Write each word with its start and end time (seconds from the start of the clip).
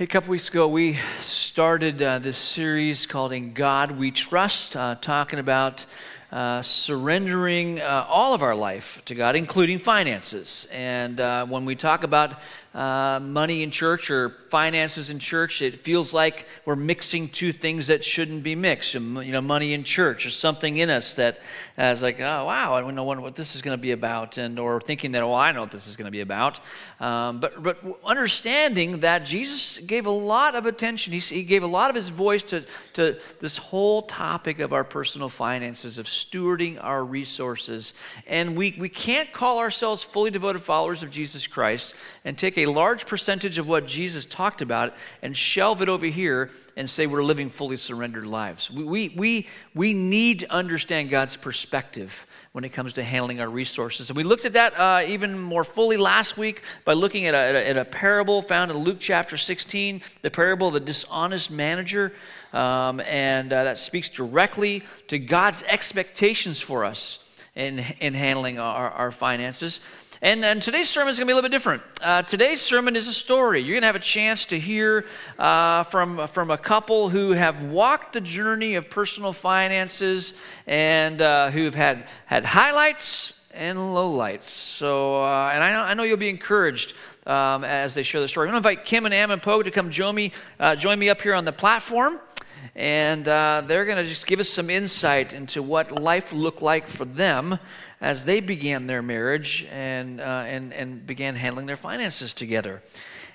A 0.00 0.06
couple 0.06 0.30
weeks 0.30 0.48
ago, 0.48 0.66
we 0.66 0.98
started 1.20 2.02
uh, 2.02 2.18
this 2.18 2.36
series 2.36 3.06
called 3.06 3.32
In 3.32 3.52
God 3.52 3.92
We 3.92 4.10
Trust, 4.10 4.74
uh, 4.74 4.96
talking 5.00 5.38
about 5.38 5.86
uh, 6.32 6.62
surrendering 6.62 7.80
uh, 7.80 8.04
all 8.08 8.34
of 8.34 8.42
our 8.42 8.56
life 8.56 9.00
to 9.04 9.14
God, 9.14 9.36
including 9.36 9.78
finances. 9.78 10.66
And 10.72 11.20
uh, 11.20 11.46
when 11.46 11.64
we 11.64 11.76
talk 11.76 12.02
about 12.02 12.40
uh, 12.74 13.20
money 13.22 13.62
in 13.62 13.70
church 13.70 14.10
or 14.10 14.30
finances 14.48 15.08
in 15.08 15.20
church, 15.20 15.62
it 15.62 15.80
feels 15.80 16.12
like 16.12 16.46
we're 16.64 16.74
mixing 16.74 17.28
two 17.28 17.52
things 17.52 17.86
that 17.86 18.02
shouldn't 18.02 18.42
be 18.42 18.56
mixed. 18.56 18.94
You 18.94 19.00
know, 19.00 19.40
money 19.40 19.72
in 19.74 19.84
church. 19.84 20.24
There's 20.24 20.36
something 20.36 20.76
in 20.78 20.90
us 20.90 21.14
that 21.14 21.38
that 21.76 21.92
is 21.92 22.02
like, 22.02 22.20
oh 22.20 22.46
wow, 22.46 22.74
I 22.74 22.80
don't 22.80 22.96
know 22.96 23.04
what 23.04 23.36
this 23.36 23.54
is 23.54 23.62
going 23.62 23.76
to 23.78 23.80
be 23.80 23.92
about, 23.92 24.38
and 24.38 24.58
or 24.58 24.80
thinking 24.80 25.12
that, 25.12 25.22
oh, 25.22 25.32
I 25.32 25.52
know 25.52 25.60
what 25.60 25.70
this 25.70 25.86
is 25.86 25.96
going 25.96 26.06
to 26.06 26.10
be 26.10 26.20
about. 26.20 26.58
Um, 26.98 27.38
but 27.38 27.62
but 27.62 27.78
understanding 28.04 29.00
that 29.00 29.24
Jesus 29.24 29.78
gave 29.78 30.06
a 30.06 30.10
lot 30.10 30.56
of 30.56 30.66
attention. 30.66 31.12
He, 31.12 31.20
he 31.20 31.44
gave 31.44 31.62
a 31.62 31.68
lot 31.68 31.90
of 31.90 31.96
his 31.96 32.08
voice 32.08 32.42
to 32.44 32.64
to 32.94 33.20
this 33.40 33.56
whole 33.56 34.02
topic 34.02 34.58
of 34.58 34.72
our 34.72 34.84
personal 34.84 35.28
finances, 35.28 35.98
of 35.98 36.06
stewarding 36.06 36.82
our 36.82 37.04
resources, 37.04 37.94
and 38.26 38.56
we 38.56 38.74
we 38.80 38.88
can't 38.88 39.32
call 39.32 39.60
ourselves 39.60 40.02
fully 40.02 40.32
devoted 40.32 40.60
followers 40.60 41.04
of 41.04 41.10
Jesus 41.10 41.46
Christ 41.46 41.94
and 42.24 42.36
take 42.36 42.58
a 42.58 42.63
a 42.64 42.70
large 42.70 43.06
percentage 43.06 43.58
of 43.58 43.68
what 43.68 43.86
Jesus 43.86 44.26
talked 44.26 44.60
about 44.60 44.94
and 45.22 45.36
shelve 45.36 45.80
it 45.80 45.88
over 45.88 46.06
here 46.06 46.50
and 46.76 46.90
say 46.90 47.06
we're 47.06 47.22
living 47.22 47.48
fully 47.48 47.76
surrendered 47.76 48.26
lives. 48.26 48.70
We, 48.70 49.08
we, 49.16 49.48
we, 49.74 49.94
need 49.94 50.40
to 50.40 50.52
understand 50.52 51.10
God's 51.10 51.36
perspective 51.36 52.26
when 52.52 52.64
it 52.64 52.70
comes 52.70 52.94
to 52.94 53.02
handling 53.04 53.40
our 53.40 53.48
resources. 53.48 54.10
And 54.10 54.16
we 54.16 54.24
looked 54.24 54.44
at 54.44 54.54
that 54.54 54.78
uh, 54.78 55.04
even 55.06 55.38
more 55.38 55.64
fully 55.64 55.96
last 55.96 56.36
week 56.36 56.62
by 56.84 56.92
looking 56.92 57.26
at 57.26 57.34
a, 57.34 57.38
at, 57.38 57.54
a, 57.54 57.68
at 57.70 57.76
a, 57.76 57.84
parable 57.84 58.42
found 58.42 58.70
in 58.70 58.78
Luke 58.78 58.98
chapter 58.98 59.36
16, 59.36 60.02
the 60.22 60.30
parable 60.30 60.68
of 60.68 60.74
the 60.74 60.80
dishonest 60.80 61.50
manager. 61.50 62.12
Um, 62.52 63.00
and 63.00 63.52
uh, 63.52 63.64
that 63.64 63.78
speaks 63.78 64.08
directly 64.08 64.82
to 65.08 65.18
God's 65.18 65.62
expectations 65.64 66.60
for 66.60 66.84
us 66.84 67.20
in, 67.54 67.78
in 68.00 68.14
handling 68.14 68.58
our, 68.58 68.90
our 68.90 69.10
finances. 69.10 69.80
And, 70.24 70.42
and 70.42 70.62
today's 70.62 70.88
sermon 70.88 71.10
is 71.10 71.18
going 71.18 71.26
to 71.26 71.30
be 71.30 71.32
a 71.32 71.34
little 71.34 71.50
bit 71.50 71.54
different. 71.54 71.82
Uh, 72.02 72.22
today's 72.22 72.62
sermon 72.62 72.96
is 72.96 73.08
a 73.08 73.12
story. 73.12 73.60
You're 73.60 73.74
going 73.74 73.82
to 73.82 73.88
have 73.88 73.94
a 73.94 73.98
chance 73.98 74.46
to 74.46 74.58
hear 74.58 75.04
uh, 75.38 75.82
from, 75.82 76.26
from 76.28 76.50
a 76.50 76.56
couple 76.56 77.10
who 77.10 77.32
have 77.32 77.64
walked 77.64 78.14
the 78.14 78.22
journey 78.22 78.76
of 78.76 78.88
personal 78.88 79.34
finances 79.34 80.32
and 80.66 81.20
uh, 81.20 81.50
who've 81.50 81.74
had, 81.74 82.06
had 82.24 82.46
highlights 82.46 83.46
and 83.52 83.76
lowlights. 83.76 84.44
So, 84.44 85.22
uh, 85.22 85.50
and 85.52 85.62
I 85.62 85.72
know, 85.72 85.82
I 85.82 85.92
know 85.92 86.04
you'll 86.04 86.16
be 86.16 86.30
encouraged 86.30 86.94
um, 87.26 87.62
as 87.62 87.92
they 87.92 88.02
share 88.02 88.22
the 88.22 88.28
story. 88.28 88.48
I'm 88.48 88.54
going 88.54 88.62
to 88.62 88.66
invite 88.66 88.86
Kim 88.86 89.04
and 89.04 89.12
Am 89.12 89.30
and 89.30 89.42
Poe 89.42 89.62
to 89.62 89.70
come 89.70 89.90
join 89.90 90.14
me, 90.14 90.32
uh, 90.58 90.74
join 90.74 90.98
me 90.98 91.10
up 91.10 91.20
here 91.20 91.34
on 91.34 91.44
the 91.44 91.52
platform 91.52 92.18
and 92.74 93.26
uh, 93.28 93.62
they're 93.66 93.84
going 93.84 93.98
to 93.98 94.04
just 94.04 94.26
give 94.26 94.40
us 94.40 94.48
some 94.48 94.70
insight 94.70 95.32
into 95.32 95.62
what 95.62 95.90
life 95.92 96.32
looked 96.32 96.62
like 96.62 96.88
for 96.88 97.04
them 97.04 97.58
as 98.00 98.24
they 98.24 98.40
began 98.40 98.86
their 98.86 99.02
marriage 99.02 99.66
and, 99.72 100.20
uh, 100.20 100.44
and, 100.46 100.72
and 100.72 101.06
began 101.06 101.36
handling 101.36 101.66
their 101.66 101.76
finances 101.76 102.34
together. 102.34 102.82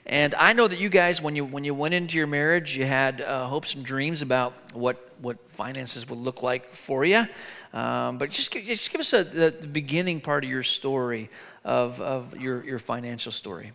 And 0.05 0.33
I 0.35 0.53
know 0.53 0.67
that 0.67 0.79
you 0.79 0.89
guys, 0.89 1.21
when 1.21 1.35
you, 1.35 1.45
when 1.45 1.63
you 1.63 1.73
went 1.73 1.93
into 1.93 2.17
your 2.17 2.27
marriage, 2.27 2.75
you 2.75 2.85
had 2.85 3.21
uh, 3.21 3.45
hopes 3.45 3.75
and 3.75 3.85
dreams 3.85 4.21
about 4.21 4.53
what, 4.73 5.11
what 5.21 5.37
finances 5.51 6.09
would 6.09 6.19
look 6.19 6.41
like 6.41 6.73
for 6.73 7.05
you. 7.05 7.27
Um, 7.73 8.17
but 8.17 8.31
just, 8.31 8.51
just 8.51 8.91
give 8.91 9.01
us 9.01 9.13
a, 9.13 9.23
the, 9.23 9.51
the 9.51 9.67
beginning 9.67 10.21
part 10.21 10.43
of 10.43 10.49
your 10.49 10.63
story, 10.63 11.29
of, 11.63 12.01
of 12.01 12.35
your, 12.37 12.63
your 12.63 12.79
financial 12.79 13.31
story. 13.31 13.71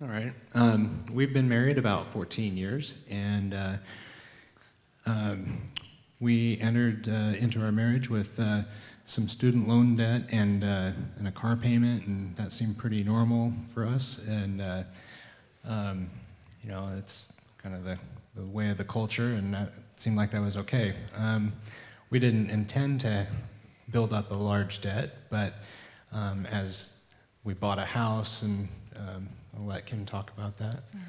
All 0.00 0.08
right. 0.08 0.32
Um, 0.54 1.04
we've 1.12 1.32
been 1.32 1.48
married 1.48 1.78
about 1.78 2.12
14 2.12 2.56
years, 2.56 3.04
and 3.10 3.54
uh, 3.54 3.72
um, 5.06 5.46
we 6.20 6.58
entered 6.60 7.08
uh, 7.08 7.36
into 7.38 7.60
our 7.62 7.72
marriage 7.72 8.08
with 8.08 8.38
uh, 8.38 8.62
some 9.04 9.28
student 9.28 9.68
loan 9.68 9.96
debt 9.96 10.22
and, 10.30 10.62
uh, 10.62 10.92
and 11.18 11.26
a 11.26 11.32
car 11.32 11.56
payment, 11.56 12.06
and 12.06 12.36
that 12.36 12.52
seemed 12.52 12.78
pretty 12.78 13.02
normal 13.02 13.52
for 13.74 13.84
us. 13.84 14.26
And, 14.28 14.62
uh, 14.62 14.82
um, 15.64 16.08
you 16.62 16.70
know, 16.70 16.90
it's 16.96 17.32
kind 17.58 17.74
of 17.74 17.84
the, 17.84 17.98
the 18.36 18.46
way 18.46 18.70
of 18.70 18.78
the 18.78 18.84
culture, 18.84 19.34
and 19.34 19.52
that 19.54 19.72
seemed 19.96 20.16
like 20.16 20.30
that 20.30 20.40
was 20.40 20.56
okay. 20.56 20.94
Um, 21.16 21.52
we 22.10 22.18
didn't 22.18 22.50
intend 22.50 23.00
to 23.00 23.26
build 23.90 24.12
up 24.12 24.30
a 24.30 24.34
large 24.34 24.80
debt, 24.80 25.28
but 25.30 25.54
um, 26.12 26.46
as 26.46 27.00
we 27.44 27.54
bought 27.54 27.78
a 27.78 27.84
house, 27.84 28.42
and 28.42 28.68
um, 28.96 29.28
I'll 29.56 29.66
let 29.66 29.86
Kim 29.86 30.06
talk 30.06 30.30
about 30.36 30.56
that. 30.58 30.84
Yeah. 30.94 31.00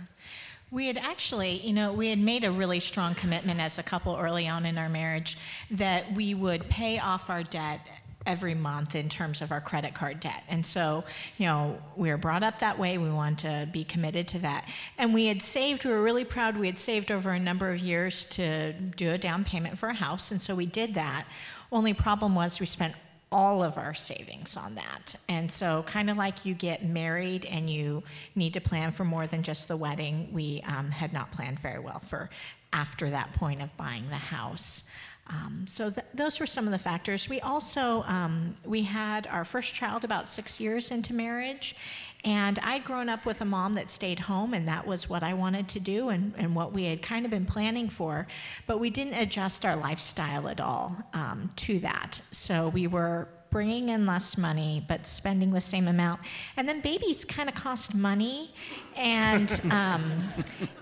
We 0.73 0.87
had 0.87 0.97
actually, 0.97 1.59
you 1.59 1.71
know, 1.71 1.93
we 1.93 2.07
had 2.07 2.17
made 2.17 2.43
a 2.43 2.49
really 2.51 2.79
strong 2.79 3.13
commitment 3.13 3.59
as 3.59 3.77
a 3.77 3.83
couple 3.83 4.17
early 4.17 4.47
on 4.47 4.65
in 4.65 4.79
our 4.79 4.89
marriage 4.89 5.37
that 5.69 6.11
we 6.13 6.33
would 6.33 6.67
pay 6.67 6.97
off 6.97 7.29
our 7.29 7.43
debt 7.43 7.81
every 8.25 8.55
month 8.55 8.95
in 8.95 9.07
terms 9.07 9.43
of 9.43 9.51
our 9.51 9.61
credit 9.61 9.93
card 9.93 10.19
debt. 10.19 10.43
And 10.47 10.65
so, 10.65 11.03
you 11.37 11.45
know, 11.45 11.77
we 11.95 12.09
were 12.09 12.17
brought 12.17 12.41
up 12.41 12.59
that 12.61 12.79
way. 12.79 12.97
We 12.97 13.11
wanted 13.11 13.37
to 13.39 13.71
be 13.71 13.83
committed 13.83 14.27
to 14.29 14.39
that. 14.39 14.67
And 14.97 15.13
we 15.13 15.27
had 15.27 15.43
saved, 15.43 15.85
we 15.85 15.91
were 15.91 16.01
really 16.01 16.25
proud, 16.25 16.57
we 16.57 16.67
had 16.67 16.79
saved 16.79 17.11
over 17.11 17.29
a 17.29 17.39
number 17.39 17.71
of 17.71 17.79
years 17.79 18.25
to 18.27 18.73
do 18.73 19.11
a 19.11 19.17
down 19.19 19.43
payment 19.43 19.77
for 19.77 19.89
a 19.89 19.93
house. 19.93 20.31
And 20.31 20.41
so 20.41 20.55
we 20.55 20.65
did 20.65 20.95
that. 20.95 21.27
Only 21.71 21.93
problem 21.93 22.33
was 22.33 22.59
we 22.59 22.65
spent 22.65 22.95
all 23.33 23.63
of 23.63 23.77
our 23.77 23.93
savings 23.93 24.55
on 24.55 24.75
that. 24.75 25.15
And 25.27 25.51
so, 25.51 25.83
kind 25.87 26.09
of 26.09 26.15
like 26.15 26.45
you 26.45 26.53
get 26.53 26.85
married 26.85 27.45
and 27.45 27.69
you 27.69 28.03
need 28.35 28.53
to 28.53 28.61
plan 28.61 28.91
for 28.91 29.03
more 29.03 29.27
than 29.27 29.43
just 29.43 29.67
the 29.67 29.75
wedding, 29.75 30.29
we 30.31 30.63
um, 30.67 30.91
had 30.91 31.11
not 31.11 31.31
planned 31.31 31.59
very 31.59 31.79
well 31.79 31.99
for 31.99 32.29
after 32.71 33.09
that 33.09 33.33
point 33.33 33.61
of 33.61 33.75
buying 33.75 34.07
the 34.09 34.15
house. 34.15 34.83
Um, 35.27 35.65
so 35.67 35.89
th- 35.89 36.05
those 36.13 36.39
were 36.39 36.45
some 36.45 36.65
of 36.65 36.71
the 36.71 36.79
factors. 36.79 37.29
We 37.29 37.39
also 37.39 38.03
um, 38.03 38.55
we 38.65 38.83
had 38.83 39.25
our 39.27 39.45
first 39.45 39.73
child 39.73 40.03
about 40.03 40.27
six 40.27 40.59
years 40.59 40.91
into 40.91 41.13
marriage, 41.13 41.75
and 42.23 42.57
I'd 42.59 42.83
grown 42.83 43.09
up 43.09 43.25
with 43.25 43.41
a 43.41 43.45
mom 43.45 43.75
that 43.75 43.89
stayed 43.89 44.19
home, 44.19 44.53
and 44.53 44.67
that 44.67 44.87
was 44.87 45.09
what 45.09 45.23
I 45.23 45.33
wanted 45.33 45.67
to 45.69 45.79
do 45.79 46.09
and, 46.09 46.33
and 46.37 46.55
what 46.55 46.71
we 46.71 46.85
had 46.85 47.01
kind 47.01 47.25
of 47.25 47.31
been 47.31 47.45
planning 47.45 47.89
for. 47.89 48.27
But 48.65 48.79
we 48.79 48.89
didn't 48.89 49.15
adjust 49.15 49.65
our 49.65 49.75
lifestyle 49.75 50.47
at 50.47 50.61
all 50.61 50.95
um, 51.13 51.51
to 51.57 51.79
that. 51.79 52.21
So 52.31 52.69
we 52.69 52.87
were 52.87 53.27
bringing 53.53 53.89
in 53.89 54.03
less 54.07 54.35
money 54.35 54.83
but 54.87 55.05
spending 55.05 55.51
the 55.51 55.61
same 55.61 55.87
amount. 55.87 56.19
And 56.57 56.67
then 56.67 56.81
babies 56.81 57.23
kind 57.23 57.47
of 57.47 57.53
cost 57.53 57.93
money, 57.93 58.51
and 58.97 59.49
um, 59.71 60.03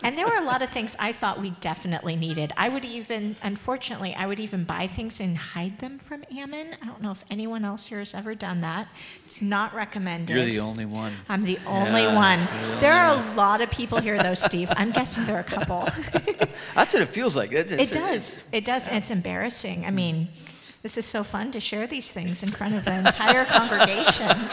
and 0.03 0.17
there 0.17 0.25
were 0.25 0.37
a 0.37 0.45
lot 0.45 0.61
of 0.61 0.69
things 0.69 0.95
I 0.97 1.11
thought 1.11 1.39
we 1.41 1.51
definitely 1.59 2.15
needed. 2.15 2.53
I 2.55 2.69
would 2.69 2.85
even, 2.85 3.35
unfortunately, 3.43 4.15
I 4.15 4.25
would 4.25 4.39
even 4.39 4.63
buy 4.63 4.87
things 4.87 5.19
and 5.19 5.37
hide 5.37 5.79
them 5.79 5.99
from 5.99 6.23
Ammon. 6.35 6.75
I 6.81 6.85
don't 6.85 7.01
know 7.01 7.11
if 7.11 7.25
anyone 7.29 7.65
else 7.65 7.87
here 7.87 7.99
has 7.99 8.13
ever 8.13 8.33
done 8.33 8.61
that. 8.61 8.87
It's 9.25 9.41
not 9.41 9.75
recommended. 9.75 10.35
You're 10.35 10.45
the 10.45 10.59
only 10.61 10.85
one. 10.85 11.13
I'm 11.27 11.43
the 11.43 11.59
only 11.67 12.03
yeah, 12.03 12.15
one. 12.15 12.79
There 12.79 12.93
are 12.93 13.17
a 13.17 13.35
lot 13.35 13.59
of 13.59 13.69
people 13.69 13.99
here, 13.99 14.21
though, 14.23 14.33
Steve. 14.33 14.71
I'm 14.77 14.91
guessing 14.91 15.25
there 15.25 15.35
are 15.35 15.39
a 15.39 15.43
couple. 15.43 15.81
That's 16.73 16.93
what 16.93 17.01
it 17.01 17.09
feels 17.09 17.35
like. 17.35 17.51
It, 17.51 17.69
it 17.73 17.91
does. 17.91 18.39
It 18.53 18.63
does. 18.63 18.87
And 18.87 18.97
it's 18.97 19.11
embarrassing. 19.11 19.85
I 19.85 19.91
mean. 19.91 20.29
This 20.81 20.97
is 20.97 21.05
so 21.05 21.23
fun 21.23 21.51
to 21.51 21.59
share 21.59 21.85
these 21.85 22.11
things 22.11 22.41
in 22.41 22.49
front 22.49 22.75
of 22.75 22.85
the 22.85 22.97
entire 22.97 23.45
congregation. 23.45 24.37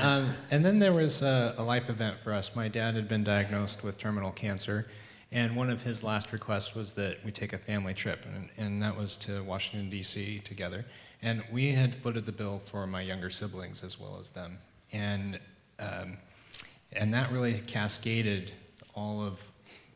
Um, 0.00 0.34
and 0.50 0.64
then 0.64 0.80
there 0.80 0.92
was 0.92 1.22
a, 1.22 1.54
a, 1.58 1.62
life 1.62 1.88
event 1.88 2.16
for 2.18 2.32
us. 2.32 2.56
My 2.56 2.66
dad 2.66 2.96
had 2.96 3.06
been 3.06 3.22
diagnosed 3.22 3.84
with 3.84 3.98
terminal 3.98 4.32
cancer, 4.32 4.88
and 5.30 5.54
one 5.54 5.70
of 5.70 5.82
his 5.82 6.02
last 6.02 6.32
requests 6.32 6.74
was 6.74 6.94
that 6.94 7.24
we 7.24 7.30
take 7.30 7.52
a 7.52 7.58
family 7.58 7.94
trip, 7.94 8.26
and, 8.26 8.48
and 8.56 8.82
that 8.82 8.96
was 8.96 9.16
to 9.18 9.44
Washington, 9.44 9.90
D.C. 9.90 10.40
together. 10.40 10.84
And 11.22 11.44
we 11.52 11.70
had 11.70 11.94
footed 11.94 12.26
the 12.26 12.32
bill 12.32 12.60
for 12.64 12.84
my 12.86 13.00
younger 13.00 13.30
siblings 13.30 13.84
as 13.84 14.00
well 14.00 14.16
as 14.18 14.30
them. 14.30 14.58
And, 14.92 15.38
um, 15.78 16.18
and 16.92 17.14
that 17.14 17.30
really 17.30 17.60
cascaded 17.60 18.50
all 18.94 19.24
of 19.24 19.48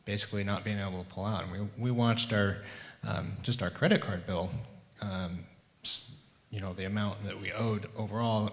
basically 0.04 0.44
not 0.44 0.62
being 0.62 0.78
able 0.78 1.02
to 1.02 1.10
pull 1.10 1.24
out. 1.24 1.42
And 1.42 1.52
we, 1.52 1.68
we 1.76 1.90
watched 1.90 2.32
our 2.32 2.58
um, 3.06 3.32
just 3.42 3.62
our 3.62 3.70
credit 3.70 4.00
card 4.00 4.26
bill, 4.26 4.50
um, 5.00 5.44
you 6.50 6.60
know, 6.60 6.72
the 6.72 6.84
amount 6.84 7.24
that 7.24 7.40
we 7.40 7.52
owed 7.52 7.88
overall 7.96 8.50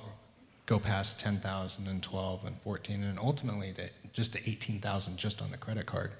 go 0.65 0.79
past 0.79 1.19
10,000 1.19 1.87
and 1.87 2.01
12 2.01 2.45
and 2.45 2.57
14 2.61 3.03
and 3.03 3.19
ultimately 3.19 3.73
to, 3.73 3.89
just 4.13 4.33
to 4.33 4.49
18,000 4.49 5.17
just 5.17 5.41
on 5.41 5.51
the 5.51 5.57
credit 5.57 5.85
card. 5.85 6.11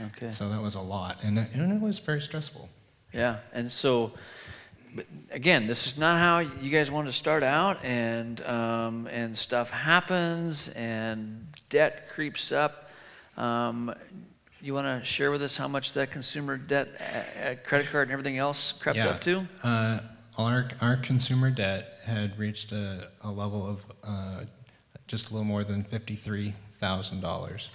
Okay. 0.00 0.30
So 0.30 0.48
that 0.48 0.60
was 0.60 0.74
a 0.74 0.80
lot 0.80 1.18
and, 1.22 1.38
and 1.38 1.72
it 1.72 1.80
was 1.80 1.98
very 1.98 2.20
stressful. 2.20 2.68
Yeah. 3.12 3.38
And 3.52 3.70
so, 3.70 4.12
again, 5.30 5.66
this 5.66 5.86
is 5.86 5.98
not 5.98 6.18
how 6.18 6.38
you 6.38 6.70
guys 6.70 6.90
want 6.90 7.08
to 7.08 7.12
start 7.12 7.42
out 7.42 7.84
and, 7.84 8.40
um, 8.42 9.06
and 9.08 9.36
stuff 9.36 9.70
happens 9.70 10.68
and 10.68 11.48
debt 11.68 12.08
creeps 12.10 12.52
up. 12.52 12.90
Um, 13.36 13.94
you 14.62 14.74
want 14.74 14.86
to 14.86 15.04
share 15.04 15.30
with 15.30 15.42
us 15.42 15.56
how 15.56 15.68
much 15.68 15.92
that 15.94 16.10
consumer 16.10 16.56
debt, 16.56 16.88
uh, 17.00 17.48
uh, 17.48 17.54
credit 17.64 17.88
card, 17.90 18.04
and 18.04 18.12
everything 18.12 18.38
else 18.38 18.72
crept 18.72 18.98
yeah. 18.98 19.08
up 19.08 19.20
to? 19.22 19.46
Uh, 19.62 20.00
our, 20.38 20.70
our 20.80 20.96
consumer 20.96 21.50
debt 21.50 21.98
had 22.04 22.38
reached 22.38 22.72
a, 22.72 23.08
a 23.22 23.30
level 23.30 23.66
of 23.66 23.84
uh, 24.04 24.44
just 25.06 25.30
a 25.30 25.32
little 25.32 25.44
more 25.44 25.64
than 25.64 25.82
$53,000. 25.84 27.68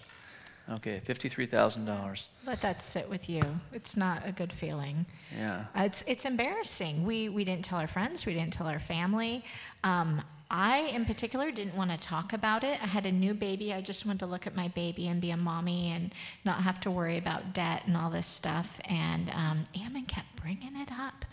Okay, 0.71 0.99
$53,000. 1.05 2.27
Let 2.47 2.61
that 2.61 2.81
sit 2.81 3.07
with 3.07 3.29
you. 3.29 3.41
It's 3.71 3.95
not 3.95 4.23
a 4.25 4.31
good 4.31 4.51
feeling. 4.51 5.05
Yeah. 5.37 5.65
Uh, 5.77 5.83
It's, 5.83 6.01
it's 6.07 6.25
embarrassing. 6.25 7.05
We, 7.05 7.29
we 7.29 7.43
didn't 7.43 7.65
tell 7.65 7.77
our 7.77 7.87
friends, 7.87 8.25
we 8.25 8.33
didn't 8.33 8.53
tell 8.53 8.67
our 8.67 8.79
family. 8.79 9.43
Um, 9.83 10.23
I, 10.50 10.92
in 10.94 11.06
particular, 11.06 11.51
didn't 11.51 11.75
want 11.75 11.92
to 11.92 11.97
talk 11.97 12.33
about 12.33 12.63
it. 12.63 12.81
I 12.81 12.88
had 12.88 13.06
a 13.06 13.12
new 13.12 13.33
baby. 13.33 13.74
I 13.74 13.81
just 13.81 14.06
wanted 14.06 14.19
to 14.19 14.25
look 14.27 14.45
at 14.45 14.56
my 14.56 14.68
baby 14.69 15.07
and 15.07 15.19
be 15.19 15.31
a 15.31 15.38
mommy 15.38 15.92
and 15.92 16.13
not 16.44 16.62
have 16.62 16.80
to 16.81 16.92
worry 16.92 17.18
about 17.18 17.53
debt 17.53 17.83
and 17.88 17.97
all 17.97 18.09
this 18.09 18.27
stuff. 18.27 18.80
And 18.86 19.30
um, 19.31 19.63
Ammon 19.75 20.06
kept 20.06 20.36
bringing 20.36 20.75
it 20.75 20.89
up. 20.92 21.25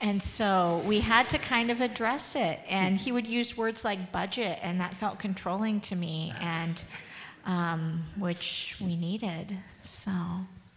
And 0.00 0.22
so 0.22 0.82
we 0.86 1.00
had 1.00 1.30
to 1.30 1.38
kind 1.38 1.70
of 1.70 1.80
address 1.80 2.34
it. 2.34 2.60
And 2.68 2.96
he 2.96 3.12
would 3.12 3.26
use 3.26 3.56
words 3.56 3.84
like 3.84 4.12
budget, 4.12 4.58
and 4.62 4.80
that 4.80 4.96
felt 4.96 5.18
controlling 5.18 5.80
to 5.82 5.96
me, 5.96 6.32
and 6.40 6.82
um, 7.44 8.04
which 8.18 8.76
we 8.80 8.96
needed. 8.96 9.56
So. 9.80 10.10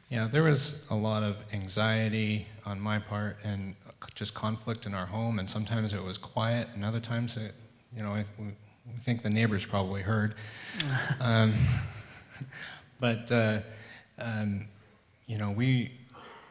Yeah, 0.09 0.27
there 0.27 0.43
was 0.43 0.85
a 0.89 0.95
lot 0.95 1.23
of 1.23 1.37
anxiety 1.53 2.47
on 2.65 2.79
my 2.79 2.99
part 2.99 3.37
and 3.43 3.75
just 4.15 4.33
conflict 4.33 4.85
in 4.85 4.93
our 4.93 5.05
home, 5.05 5.39
and 5.39 5.49
sometimes 5.49 5.93
it 5.93 6.03
was 6.03 6.17
quiet, 6.17 6.67
and 6.73 6.85
other 6.85 6.99
times 6.99 7.37
it, 7.37 7.53
you 7.95 8.03
know, 8.03 8.13
I, 8.13 8.25
think 9.01 9.21
the 9.21 9.29
neighbors 9.29 9.65
probably 9.65 10.01
heard. 10.01 10.35
um, 11.19 11.53
but, 12.99 13.31
uh, 13.31 13.59
um, 14.17 14.67
you 15.27 15.37
know, 15.37 15.51
we, 15.51 15.91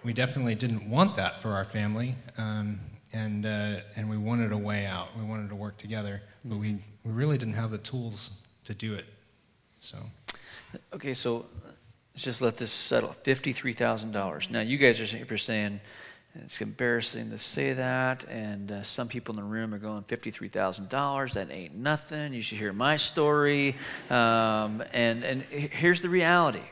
we 0.05 0.13
definitely 0.13 0.55
didn't 0.55 0.89
want 0.89 1.17
that 1.17 1.43
for 1.43 1.53
our 1.53 1.65
family, 1.65 2.15
um, 2.37 2.79
and, 3.13 3.45
uh, 3.47 3.81
and 3.97 4.09
we 4.09 4.17
wanted 4.17 4.53
a 4.53 4.59
way 4.59 4.87
out. 4.87 5.17
We 5.19 5.25
wanted 5.25 5.49
to 5.49 5.55
work 5.55 5.77
together, 5.79 6.23
but 6.45 6.59
we, 6.59 6.79
we 7.05 7.13
really 7.13 7.39
didn't 7.39 7.55
have 7.55 7.71
the 7.71 7.79
tools 7.79 8.43
to 8.65 8.75
do 8.75 8.95
it. 8.95 9.07
So. 9.81 9.99
Okay, 10.93 11.15
so 11.15 11.47
let's 12.15 12.25
just 12.25 12.43
let 12.43 12.57
this 12.57 12.73
settle. 12.73 13.15
$53,000. 13.25 14.51
Now, 14.51 14.61
you 14.61 14.77
guys 14.77 15.01
are, 15.01 15.35
are 15.35 15.39
saying 15.39 15.81
it's 16.35 16.61
embarrassing 16.61 17.31
to 17.31 17.39
say 17.39 17.73
that, 17.73 18.25
and 18.29 18.71
uh, 18.71 18.83
some 18.83 19.09
people 19.09 19.33
in 19.33 19.37
the 19.37 19.49
room 19.49 19.75
are 19.75 19.79
going, 19.79 20.03
$53,000, 20.05 21.33
that 21.33 21.51
ain't 21.51 21.75
nothing. 21.75 22.33
You 22.33 22.43
should 22.43 22.59
hear 22.59 22.73
my 22.73 22.97
story. 22.97 23.77
Um, 24.11 24.83
and, 24.93 25.25
and 25.25 25.43
here's 25.43 26.03
the 26.03 26.09
reality 26.09 26.63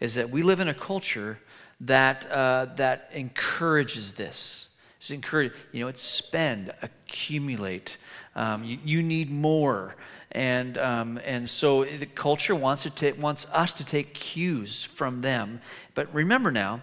is 0.00 0.16
that 0.16 0.30
we 0.30 0.42
live 0.42 0.60
in 0.60 0.68
a 0.68 0.74
culture 0.74 1.38
that, 1.80 2.30
uh, 2.30 2.66
that 2.76 3.10
encourages 3.14 4.12
this. 4.12 4.68
It's 4.98 5.10
encourage, 5.10 5.52
you 5.72 5.80
know, 5.80 5.88
it's 5.88 6.02
spend, 6.02 6.72
accumulate. 6.82 7.96
Um, 8.34 8.64
you, 8.64 8.78
you 8.84 9.02
need 9.02 9.30
more. 9.30 9.94
And, 10.32 10.76
um, 10.78 11.20
and 11.24 11.48
so 11.48 11.84
the 11.84 12.06
culture 12.06 12.54
wants, 12.54 12.82
to 12.82 12.90
ta- 12.90 13.20
wants 13.20 13.46
us 13.52 13.72
to 13.74 13.84
take 13.84 14.14
cues 14.14 14.82
from 14.82 15.20
them. 15.20 15.60
But 15.94 16.12
remember 16.12 16.50
now, 16.50 16.80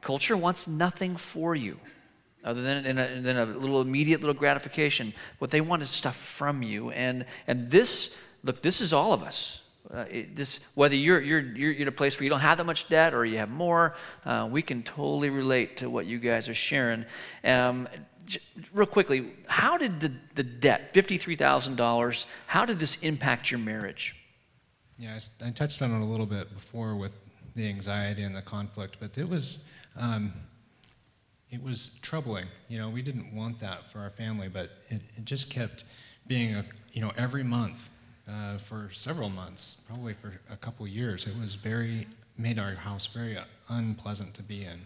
culture 0.00 0.36
wants 0.36 0.66
nothing 0.66 1.16
for 1.16 1.54
you 1.54 1.78
other 2.44 2.62
than, 2.62 2.84
than, 2.84 2.98
a, 2.98 3.20
than 3.20 3.36
a 3.36 3.44
little 3.44 3.80
immediate 3.80 4.20
little 4.20 4.34
gratification. 4.34 5.12
What 5.38 5.50
they 5.50 5.60
want 5.60 5.82
is 5.82 5.90
stuff 5.90 6.16
from 6.16 6.62
you. 6.62 6.90
And, 6.90 7.26
and 7.46 7.70
this, 7.70 8.20
look, 8.42 8.62
this 8.62 8.80
is 8.80 8.92
all 8.92 9.12
of 9.12 9.22
us. 9.22 9.62
Uh, 9.92 10.04
it, 10.10 10.36
this, 10.36 10.66
whether 10.74 10.94
you're, 10.94 11.20
you're, 11.20 11.40
you're 11.40 11.72
in 11.72 11.88
a 11.88 11.92
place 11.92 12.18
where 12.18 12.24
you 12.24 12.30
don't 12.30 12.40
have 12.40 12.58
that 12.58 12.64
much 12.64 12.88
debt 12.88 13.12
or 13.12 13.24
you 13.24 13.38
have 13.38 13.50
more, 13.50 13.94
uh, 14.24 14.48
we 14.50 14.62
can 14.62 14.82
totally 14.82 15.30
relate 15.30 15.78
to 15.78 15.90
what 15.90 16.06
you 16.06 16.18
guys 16.18 16.48
are 16.48 16.54
sharing. 16.54 17.04
Um, 17.44 17.88
real 18.72 18.86
quickly, 18.86 19.32
how 19.46 19.76
did 19.76 20.00
the, 20.00 20.12
the 20.34 20.42
debt, 20.42 20.94
$53,000, 20.94 22.24
how 22.46 22.64
did 22.64 22.78
this 22.78 23.02
impact 23.02 23.50
your 23.50 23.58
marriage? 23.58 24.14
Yeah, 24.98 25.18
I, 25.42 25.48
I, 25.48 25.50
touched 25.50 25.82
on 25.82 25.92
it 25.92 26.00
a 26.00 26.04
little 26.04 26.26
bit 26.26 26.52
before 26.54 26.94
with 26.94 27.14
the 27.56 27.66
anxiety 27.66 28.22
and 28.22 28.36
the 28.36 28.42
conflict, 28.42 28.98
but 29.00 29.16
it 29.16 29.28
was, 29.28 29.66
um, 29.98 30.32
it 31.50 31.62
was 31.62 31.98
troubling. 32.02 32.46
You 32.68 32.78
know, 32.78 32.88
we 32.88 33.02
didn't 33.02 33.34
want 33.34 33.60
that 33.60 33.90
for 33.90 33.98
our 33.98 34.10
family, 34.10 34.48
but 34.48 34.70
it, 34.88 35.02
it 35.16 35.24
just 35.24 35.50
kept 35.50 35.84
being, 36.26 36.54
a, 36.54 36.64
you 36.92 37.00
know, 37.00 37.12
every 37.16 37.42
month 37.42 37.90
uh, 38.28 38.58
for 38.58 38.90
several 38.92 39.28
months, 39.28 39.78
probably 39.86 40.14
for 40.14 40.40
a 40.50 40.56
couple 40.56 40.86
years. 40.86 41.26
It 41.26 41.36
was 41.40 41.56
very, 41.56 42.06
made 42.38 42.58
our 42.58 42.74
house 42.74 43.06
very 43.06 43.36
unpleasant 43.68 44.34
to 44.34 44.42
be 44.42 44.64
in. 44.64 44.82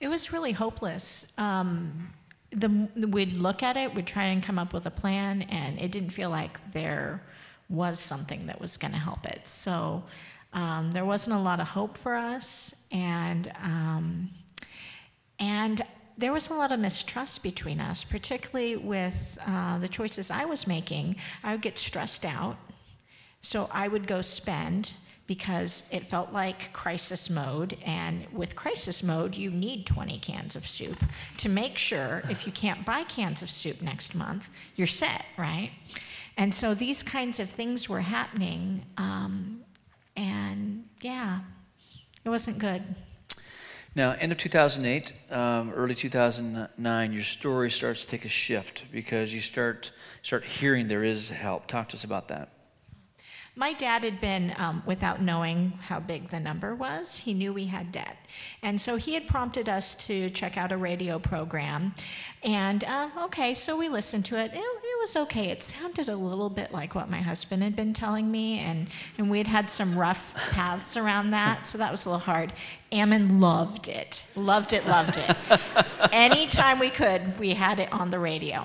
It 0.00 0.08
was 0.08 0.32
really 0.32 0.52
hopeless. 0.52 1.32
Um, 1.36 2.12
the, 2.50 2.88
we'd 3.06 3.34
look 3.34 3.62
at 3.62 3.76
it, 3.76 3.94
we'd 3.94 4.06
try 4.06 4.24
and 4.24 4.42
come 4.42 4.58
up 4.58 4.72
with 4.72 4.86
a 4.86 4.90
plan, 4.90 5.42
and 5.42 5.78
it 5.78 5.92
didn't 5.92 6.10
feel 6.10 6.30
like 6.30 6.58
there 6.72 7.22
was 7.68 7.98
something 7.98 8.46
that 8.46 8.60
was 8.60 8.76
going 8.76 8.92
to 8.92 8.98
help 8.98 9.26
it. 9.26 9.40
So 9.44 10.04
um, 10.56 10.90
there 10.92 11.04
wasn't 11.04 11.36
a 11.36 11.38
lot 11.38 11.60
of 11.60 11.68
hope 11.68 11.98
for 11.98 12.14
us, 12.14 12.74
and 12.90 13.52
um, 13.62 14.30
and 15.38 15.82
there 16.16 16.32
was 16.32 16.48
a 16.48 16.54
lot 16.54 16.72
of 16.72 16.80
mistrust 16.80 17.42
between 17.42 17.78
us, 17.78 18.02
particularly 18.02 18.74
with 18.74 19.38
uh, 19.46 19.78
the 19.78 19.88
choices 19.88 20.30
I 20.30 20.46
was 20.46 20.66
making. 20.66 21.16
I 21.44 21.52
would 21.52 21.60
get 21.60 21.78
stressed 21.78 22.24
out, 22.24 22.56
so 23.42 23.68
I 23.70 23.86
would 23.86 24.06
go 24.06 24.22
spend 24.22 24.92
because 25.26 25.90
it 25.92 26.06
felt 26.06 26.32
like 26.32 26.72
crisis 26.72 27.28
mode. 27.28 27.76
And 27.84 28.26
with 28.32 28.56
crisis 28.56 29.02
mode, 29.02 29.36
you 29.36 29.50
need 29.50 29.84
20 29.84 30.18
cans 30.20 30.56
of 30.56 30.66
soup 30.66 31.04
to 31.36 31.50
make 31.50 31.76
sure 31.76 32.22
if 32.30 32.46
you 32.46 32.52
can't 32.52 32.86
buy 32.86 33.04
cans 33.04 33.42
of 33.42 33.50
soup 33.50 33.82
next 33.82 34.14
month, 34.14 34.48
you're 34.74 34.86
set, 34.86 35.26
right? 35.36 35.72
And 36.38 36.54
so 36.54 36.74
these 36.74 37.02
kinds 37.02 37.40
of 37.40 37.50
things 37.50 37.90
were 37.90 38.02
happening. 38.02 38.86
Um, 38.96 39.65
and 40.16 40.84
yeah, 41.02 41.40
it 42.24 42.28
wasn't 42.28 42.58
good. 42.58 42.82
Now, 43.94 44.12
end 44.12 44.30
of 44.30 44.36
2008, 44.36 45.12
um, 45.30 45.72
early 45.72 45.94
2009, 45.94 47.12
your 47.12 47.22
story 47.22 47.70
starts 47.70 48.02
to 48.02 48.06
take 48.06 48.26
a 48.26 48.28
shift 48.28 48.84
because 48.92 49.32
you 49.32 49.40
start 49.40 49.90
start 50.22 50.44
hearing 50.44 50.88
there 50.88 51.04
is 51.04 51.30
help. 51.30 51.66
Talk 51.66 51.88
to 51.90 51.96
us 51.96 52.04
about 52.04 52.28
that. 52.28 52.50
My 53.58 53.72
dad 53.72 54.04
had 54.04 54.20
been, 54.20 54.54
um, 54.58 54.82
without 54.84 55.22
knowing 55.22 55.70
how 55.80 55.98
big 55.98 56.28
the 56.28 56.38
number 56.38 56.74
was, 56.74 57.20
he 57.20 57.32
knew 57.32 57.54
we 57.54 57.64
had 57.64 57.90
debt. 57.90 58.18
And 58.62 58.78
so 58.78 58.96
he 58.96 59.14
had 59.14 59.26
prompted 59.26 59.66
us 59.66 59.96
to 60.06 60.28
check 60.28 60.58
out 60.58 60.72
a 60.72 60.76
radio 60.76 61.18
program. 61.18 61.94
And 62.42 62.84
uh, 62.84 63.08
okay, 63.22 63.54
so 63.54 63.78
we 63.78 63.88
listened 63.88 64.26
to 64.26 64.38
it. 64.38 64.50
it. 64.52 64.62
Was 65.06 65.14
okay. 65.14 65.50
It 65.50 65.62
sounded 65.62 66.08
a 66.08 66.16
little 66.16 66.50
bit 66.50 66.72
like 66.72 66.96
what 66.96 67.08
my 67.08 67.20
husband 67.20 67.62
had 67.62 67.76
been 67.76 67.92
telling 67.92 68.28
me. 68.28 68.58
And, 68.58 68.88
and 69.16 69.30
we 69.30 69.38
had 69.38 69.46
had 69.46 69.70
some 69.70 69.96
rough 69.96 70.34
paths 70.50 70.96
around 70.96 71.30
that. 71.30 71.64
So 71.64 71.78
that 71.78 71.92
was 71.92 72.06
a 72.06 72.08
little 72.08 72.18
hard. 72.18 72.52
Ammon 72.90 73.40
loved 73.40 73.86
it. 73.86 74.24
Loved 74.34 74.72
it, 74.72 74.84
loved 74.84 75.16
it. 75.16 75.60
Anytime 76.12 76.80
we 76.80 76.90
could, 76.90 77.38
we 77.38 77.54
had 77.54 77.78
it 77.78 77.92
on 77.92 78.10
the 78.10 78.18
radio. 78.18 78.64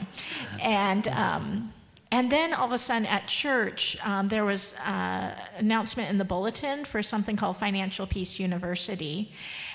And, 0.60 1.08
um, 1.10 1.74
and 2.12 2.30
then 2.30 2.54
all 2.54 2.66
of 2.66 2.74
a 2.74 2.78
sudden 2.78 3.06
at 3.06 3.28
church, 3.28 3.98
um, 4.06 4.28
there 4.28 4.44
was 4.44 4.74
an 4.86 4.94
uh, 4.94 5.36
announcement 5.58 6.10
in 6.10 6.18
the 6.18 6.26
bulletin 6.26 6.84
for 6.84 7.02
something 7.02 7.38
called 7.38 7.56
Financial 7.56 8.06
Peace 8.06 8.38
University. 8.38 9.32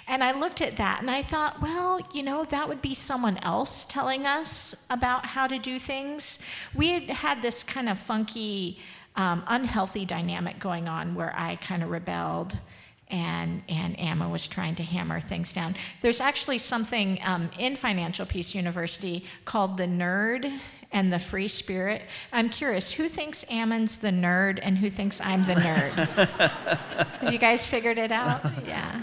And 0.06 0.22
I 0.22 0.38
looked 0.38 0.60
at 0.60 0.76
that 0.76 1.00
and 1.00 1.10
I 1.10 1.22
thought, 1.22 1.62
well, 1.62 1.98
you 2.12 2.22
know, 2.22 2.44
that 2.44 2.68
would 2.68 2.82
be 2.82 2.94
someone 2.94 3.38
else 3.38 3.86
telling 3.86 4.26
us 4.26 4.84
about 4.90 5.24
how 5.24 5.46
to 5.46 5.58
do 5.58 5.78
things. 5.78 6.38
We 6.74 6.90
had 6.90 7.04
had 7.04 7.42
this 7.42 7.62
kind 7.62 7.88
of 7.88 7.98
funky, 7.98 8.78
um, 9.16 9.42
unhealthy 9.46 10.04
dynamic 10.04 10.58
going 10.60 10.88
on 10.88 11.14
where 11.14 11.34
I 11.36 11.56
kind 11.56 11.82
of 11.82 11.90
rebelled 11.90 12.58
and 13.08 13.62
and 13.68 13.98
Ammon 13.98 14.30
was 14.30 14.48
trying 14.48 14.74
to 14.76 14.82
hammer 14.82 15.20
things 15.20 15.52
down. 15.52 15.76
There's 16.02 16.20
actually 16.20 16.58
something 16.58 17.18
um, 17.22 17.50
in 17.58 17.76
Financial 17.76 18.26
Peace 18.26 18.54
University 18.54 19.24
called 19.44 19.76
the 19.76 19.86
Nerd 19.86 20.58
and 20.92 21.12
the 21.12 21.18
Free 21.18 21.48
Spirit. 21.48 22.02
I'm 22.32 22.48
curious, 22.48 22.92
who 22.92 23.08
thinks 23.08 23.44
Ammon's 23.50 23.98
the 23.98 24.10
nerd 24.10 24.60
and 24.62 24.78
who 24.78 24.88
thinks 24.88 25.20
I'm 25.20 25.44
the 25.44 25.54
nerd? 25.54 25.92
Have 27.20 27.32
you 27.32 27.38
guys 27.38 27.66
figured 27.66 27.98
it 27.98 28.12
out? 28.12 28.42
Yeah. 28.66 29.02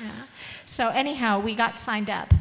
Yeah. 0.00 0.10
So 0.64 0.88
anyhow, 0.88 1.40
we 1.40 1.54
got 1.54 1.78
signed 1.78 2.10
up. 2.10 2.32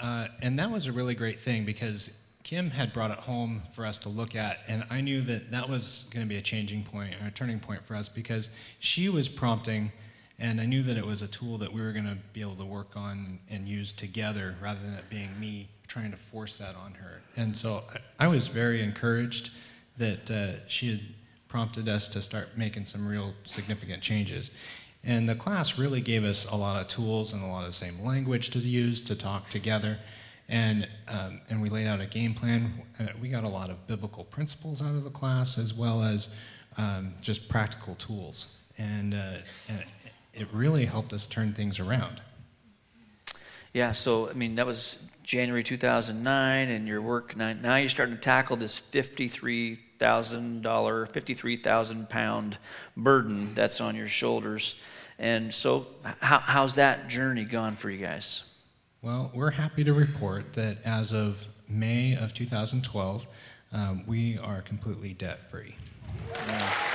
Uh, 0.00 0.28
and 0.40 0.58
that 0.58 0.70
was 0.70 0.86
a 0.86 0.92
really 0.92 1.14
great 1.14 1.40
thing 1.40 1.64
because 1.64 2.16
Kim 2.42 2.70
had 2.70 2.92
brought 2.92 3.10
it 3.10 3.18
home 3.18 3.62
for 3.72 3.86
us 3.86 3.98
to 3.98 4.08
look 4.08 4.34
at, 4.34 4.60
and 4.66 4.84
I 4.90 5.00
knew 5.00 5.20
that 5.22 5.50
that 5.52 5.68
was 5.68 6.08
going 6.10 6.26
to 6.26 6.28
be 6.28 6.36
a 6.36 6.42
changing 6.42 6.84
point, 6.84 7.14
or 7.22 7.28
a 7.28 7.30
turning 7.30 7.60
point 7.60 7.84
for 7.84 7.94
us, 7.94 8.08
because 8.08 8.50
she 8.78 9.08
was 9.08 9.28
prompting, 9.28 9.92
and 10.38 10.60
I 10.60 10.66
knew 10.66 10.82
that 10.82 10.96
it 10.96 11.06
was 11.06 11.22
a 11.22 11.28
tool 11.28 11.58
that 11.58 11.72
we 11.72 11.80
were 11.80 11.92
going 11.92 12.06
to 12.06 12.18
be 12.32 12.40
able 12.40 12.56
to 12.56 12.64
work 12.64 12.96
on 12.96 13.38
and 13.48 13.68
use 13.68 13.92
together 13.92 14.56
rather 14.60 14.80
than 14.80 14.94
it 14.94 15.08
being 15.08 15.38
me 15.38 15.68
trying 15.86 16.10
to 16.10 16.16
force 16.16 16.58
that 16.58 16.74
on 16.74 16.94
her. 16.94 17.20
And 17.36 17.56
so 17.56 17.84
I, 18.18 18.26
was 18.26 18.48
very 18.48 18.82
encouraged 18.82 19.50
that 19.98 20.30
uh, 20.30 20.66
she 20.66 20.90
had 20.90 21.00
prompted 21.48 21.86
us 21.86 22.08
to 22.08 22.22
start 22.22 22.56
making 22.56 22.86
some 22.86 23.06
real 23.06 23.34
significant 23.44 24.02
changes. 24.02 24.50
And 25.04 25.28
the 25.28 25.34
class 25.34 25.78
really 25.78 26.00
gave 26.00 26.24
us 26.24 26.50
a 26.50 26.56
lot 26.56 26.80
of 26.80 26.88
tools 26.88 27.32
and 27.32 27.42
a 27.42 27.46
lot 27.46 27.60
of 27.60 27.66
the 27.66 27.72
same 27.72 28.02
language 28.02 28.50
to 28.50 28.58
use 28.58 29.02
to 29.02 29.14
talk 29.14 29.50
together. 29.50 29.98
And, 30.48 30.88
um, 31.08 31.40
and 31.48 31.62
we 31.62 31.68
laid 31.70 31.86
out 31.86 32.00
a 32.00 32.06
game 32.06 32.34
plan. 32.34 32.82
Uh, 33.00 33.06
we 33.20 33.28
got 33.28 33.44
a 33.44 33.48
lot 33.48 33.70
of 33.70 33.86
biblical 33.86 34.24
principles 34.24 34.82
out 34.82 34.94
of 34.94 35.04
the 35.04 35.10
class 35.10 35.56
as 35.56 35.72
well 35.72 36.02
as 36.02 36.34
um, 36.76 37.14
just 37.20 37.48
practical 37.48 37.94
tools. 37.94 38.56
and, 38.78 39.14
uh, 39.14 39.36
and 39.68 39.84
it 40.34 40.48
really 40.52 40.86
helped 40.86 41.12
us 41.12 41.26
turn 41.26 41.52
things 41.52 41.78
around. 41.78 42.20
Yeah, 43.72 43.92
so 43.92 44.28
I 44.28 44.34
mean 44.34 44.56
that 44.56 44.66
was 44.66 45.02
January 45.22 45.62
2009, 45.62 46.68
and 46.68 46.86
your 46.86 47.00
work 47.00 47.36
now 47.36 47.76
you're 47.76 47.88
starting 47.88 48.16
to 48.16 48.20
tackle 48.20 48.56
this 48.56 48.76
fifty-three 48.76 49.78
thousand 49.98 50.62
dollar, 50.62 51.06
fifty-three 51.06 51.56
thousand 51.56 52.08
pound 52.10 52.58
burden 52.96 53.54
that's 53.54 53.80
on 53.80 53.96
your 53.96 54.08
shoulders. 54.08 54.80
And 55.18 55.54
so, 55.54 55.86
how, 56.20 56.38
how's 56.38 56.74
that 56.74 57.08
journey 57.08 57.44
gone 57.44 57.76
for 57.76 57.88
you 57.88 58.04
guys? 58.04 58.50
Well, 59.04 59.32
we're 59.34 59.50
happy 59.50 59.82
to 59.82 59.92
report 59.92 60.52
that 60.52 60.78
as 60.84 61.12
of 61.12 61.48
May 61.68 62.14
of 62.14 62.32
2012, 62.32 63.26
um, 63.72 64.04
we 64.06 64.38
are 64.38 64.62
completely 64.62 65.12
debt 65.12 65.50
free. 65.50 65.74
Yeah. 66.46 66.92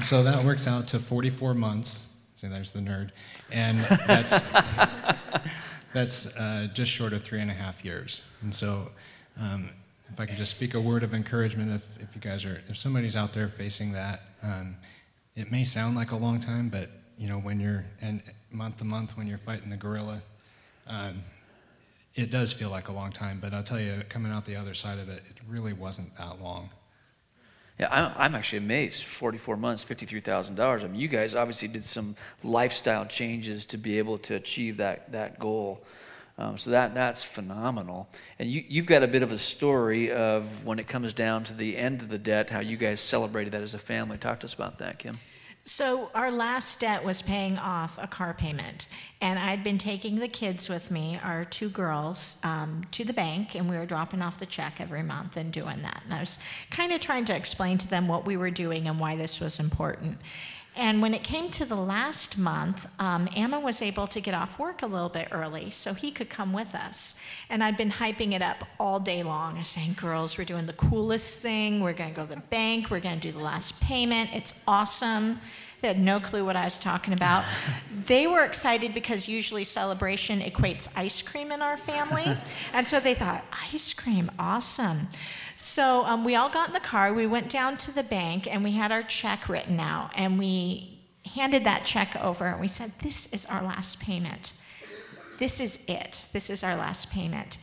so 0.00 0.22
that 0.22 0.42
works 0.42 0.66
out 0.66 0.88
to 0.88 0.98
44 0.98 1.52
months. 1.52 2.16
See, 2.36 2.48
there's 2.48 2.70
the 2.70 2.80
nerd. 2.80 3.10
And 3.50 3.78
that's, 4.06 4.40
that's 5.92 6.34
uh, 6.34 6.68
just 6.72 6.90
short 6.90 7.12
of 7.12 7.22
three 7.22 7.42
and 7.42 7.50
a 7.50 7.54
half 7.54 7.84
years. 7.84 8.26
And 8.40 8.54
so, 8.54 8.90
um, 9.38 9.68
if 10.12 10.20
I 10.20 10.26
could 10.26 10.36
just 10.36 10.54
speak 10.54 10.74
a 10.74 10.80
word 10.80 11.02
of 11.02 11.14
encouragement, 11.14 11.72
if, 11.72 12.02
if 12.02 12.14
you 12.14 12.20
guys 12.20 12.44
are, 12.44 12.62
if 12.68 12.76
somebody's 12.76 13.16
out 13.16 13.32
there 13.32 13.48
facing 13.48 13.92
that, 13.92 14.20
um, 14.42 14.76
it 15.34 15.50
may 15.50 15.64
sound 15.64 15.96
like 15.96 16.12
a 16.12 16.16
long 16.16 16.38
time, 16.38 16.68
but 16.68 16.90
you 17.16 17.28
know, 17.28 17.38
when 17.38 17.60
you're, 17.60 17.86
and 18.00 18.22
month 18.50 18.76
to 18.78 18.84
month, 18.84 19.16
when 19.16 19.26
you're 19.26 19.38
fighting 19.38 19.70
the 19.70 19.76
gorilla, 19.76 20.22
um, 20.86 21.22
it 22.14 22.30
does 22.30 22.52
feel 22.52 22.68
like 22.68 22.88
a 22.88 22.92
long 22.92 23.10
time. 23.10 23.38
But 23.40 23.54
I'll 23.54 23.62
tell 23.62 23.80
you, 23.80 24.02
coming 24.10 24.32
out 24.32 24.44
the 24.44 24.56
other 24.56 24.74
side 24.74 24.98
of 24.98 25.08
it, 25.08 25.22
it 25.30 25.38
really 25.48 25.72
wasn't 25.72 26.14
that 26.16 26.42
long. 26.42 26.68
Yeah, 27.80 28.12
I'm 28.16 28.34
actually 28.34 28.58
amazed. 28.58 29.04
44 29.04 29.56
months, 29.56 29.84
$53,000. 29.84 30.84
I 30.84 30.86
mean, 30.88 31.00
you 31.00 31.08
guys 31.08 31.34
obviously 31.34 31.68
did 31.68 31.86
some 31.86 32.16
lifestyle 32.44 33.06
changes 33.06 33.64
to 33.66 33.78
be 33.78 33.98
able 33.98 34.18
to 34.18 34.34
achieve 34.34 34.76
that, 34.76 35.10
that 35.12 35.38
goal. 35.38 35.82
Um, 36.38 36.56
so 36.56 36.70
that, 36.70 36.94
that's 36.94 37.22
phenomenal. 37.22 38.08
And 38.38 38.48
you, 38.48 38.64
you've 38.66 38.86
got 38.86 39.02
a 39.02 39.08
bit 39.08 39.22
of 39.22 39.32
a 39.32 39.38
story 39.38 40.10
of 40.10 40.64
when 40.64 40.78
it 40.78 40.88
comes 40.88 41.12
down 41.12 41.44
to 41.44 41.54
the 41.54 41.76
end 41.76 42.00
of 42.00 42.08
the 42.08 42.18
debt, 42.18 42.50
how 42.50 42.60
you 42.60 42.76
guys 42.76 43.00
celebrated 43.00 43.52
that 43.52 43.62
as 43.62 43.74
a 43.74 43.78
family. 43.78 44.16
Talk 44.16 44.40
to 44.40 44.46
us 44.46 44.54
about 44.54 44.78
that, 44.78 44.98
Kim. 44.98 45.18
So, 45.64 46.10
our 46.12 46.32
last 46.32 46.80
debt 46.80 47.04
was 47.04 47.22
paying 47.22 47.56
off 47.56 47.96
a 47.96 48.08
car 48.08 48.34
payment. 48.34 48.88
And 49.20 49.38
I'd 49.38 49.62
been 49.62 49.78
taking 49.78 50.18
the 50.18 50.26
kids 50.26 50.68
with 50.68 50.90
me, 50.90 51.20
our 51.22 51.44
two 51.44 51.68
girls, 51.68 52.40
um, 52.42 52.84
to 52.90 53.04
the 53.04 53.12
bank, 53.12 53.54
and 53.54 53.70
we 53.70 53.76
were 53.76 53.86
dropping 53.86 54.22
off 54.22 54.40
the 54.40 54.46
check 54.46 54.80
every 54.80 55.04
month 55.04 55.36
and 55.36 55.52
doing 55.52 55.82
that. 55.82 56.02
And 56.04 56.14
I 56.14 56.18
was 56.18 56.40
kind 56.70 56.90
of 56.92 57.00
trying 57.00 57.26
to 57.26 57.36
explain 57.36 57.78
to 57.78 57.88
them 57.88 58.08
what 58.08 58.26
we 58.26 58.36
were 58.36 58.50
doing 58.50 58.88
and 58.88 58.98
why 58.98 59.14
this 59.14 59.38
was 59.38 59.60
important. 59.60 60.18
And 60.74 61.02
when 61.02 61.12
it 61.12 61.22
came 61.22 61.50
to 61.50 61.66
the 61.66 61.76
last 61.76 62.38
month, 62.38 62.86
um, 62.98 63.28
was 63.62 63.82
able 63.82 64.06
to 64.06 64.20
get 64.20 64.34
off 64.34 64.58
work 64.58 64.82
a 64.82 64.86
little 64.86 65.08
bit 65.08 65.28
early 65.30 65.70
so 65.70 65.92
he 65.92 66.10
could 66.10 66.30
come 66.30 66.52
with 66.52 66.74
us. 66.74 67.18
And 67.50 67.62
I'd 67.62 67.76
been 67.76 67.90
hyping 67.90 68.32
it 68.32 68.42
up 68.42 68.64
all 68.80 68.98
day 68.98 69.22
long. 69.22 69.56
I 69.56 69.60
was 69.60 69.68
saying, 69.68 69.96
girls, 70.00 70.38
we're 70.38 70.44
doing 70.44 70.66
the 70.66 70.72
coolest 70.72 71.40
thing. 71.40 71.80
We're 71.80 71.92
going 71.92 72.10
to 72.10 72.16
go 72.16 72.26
to 72.26 72.34
the 72.34 72.40
bank. 72.40 72.90
We're 72.90 73.00
going 73.00 73.20
to 73.20 73.32
do 73.32 73.36
the 73.36 73.44
last 73.44 73.80
payment. 73.80 74.30
It's 74.32 74.54
awesome. 74.66 75.40
They 75.82 75.88
had 75.88 75.98
no 75.98 76.20
clue 76.20 76.44
what 76.44 76.54
I 76.54 76.64
was 76.64 76.78
talking 76.78 77.12
about. 77.12 77.44
they 78.06 78.28
were 78.28 78.44
excited 78.44 78.94
because 78.94 79.26
usually 79.26 79.64
celebration 79.64 80.40
equates 80.40 80.88
ice 80.96 81.22
cream 81.22 81.50
in 81.50 81.60
our 81.60 81.76
family. 81.76 82.36
and 82.72 82.86
so 82.86 83.00
they 83.00 83.14
thought, 83.14 83.44
ice 83.72 83.92
cream, 83.92 84.30
awesome. 84.38 85.08
So 85.56 86.04
um, 86.04 86.24
we 86.24 86.34
all 86.34 86.48
got 86.48 86.68
in 86.68 86.74
the 86.74 86.80
car, 86.80 87.12
we 87.12 87.26
went 87.26 87.48
down 87.48 87.76
to 87.78 87.92
the 87.92 88.02
bank, 88.02 88.46
and 88.52 88.64
we 88.64 88.72
had 88.72 88.92
our 88.92 89.02
check 89.02 89.48
written 89.48 89.78
out, 89.80 90.10
and 90.14 90.38
we 90.38 91.00
handed 91.34 91.64
that 91.64 91.84
check 91.84 92.16
over, 92.16 92.46
and 92.46 92.60
we 92.60 92.68
said, 92.68 92.92
This 93.00 93.32
is 93.32 93.46
our 93.46 93.62
last 93.62 94.00
payment. 94.00 94.52
This 95.38 95.60
is 95.60 95.78
it. 95.88 96.26
This 96.32 96.50
is 96.50 96.62
our 96.62 96.76
last 96.76 97.10
payment. 97.10 97.58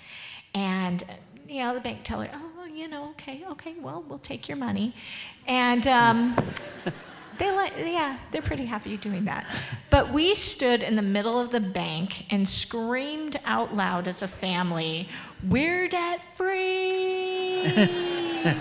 And, 0.54 1.04
you 1.48 1.64
know, 1.64 1.74
the 1.74 1.80
bank 1.80 2.04
teller, 2.04 2.30
oh, 2.34 2.66
you 2.66 2.88
know, 2.88 3.10
okay, 3.12 3.44
okay, 3.52 3.76
well, 3.80 4.04
we'll 4.08 4.20
take 4.20 4.48
your 4.48 4.58
money. 4.58 4.94
And, 5.48 5.88
um, 5.88 6.38
they 7.40 7.52
like, 7.52 7.74
yeah, 7.78 8.18
they're 8.32 8.42
pretty 8.42 8.66
happy 8.66 8.98
doing 8.98 9.26
that. 9.26 9.48
But 9.90 10.14
we 10.14 10.36
stood 10.36 10.84
in 10.84 10.96
the 10.96 11.02
middle 11.02 11.40
of 11.40 11.52
the 11.52 11.62
bank 11.62 12.32
and 12.32 12.48
screamed 12.48 13.40
out 13.46 13.74
loud 13.74 14.08
as 14.08 14.22
a 14.22 14.28
family, 14.28 15.10
"We're 15.48 15.88
debt 15.88 16.24
free!" 16.24 17.64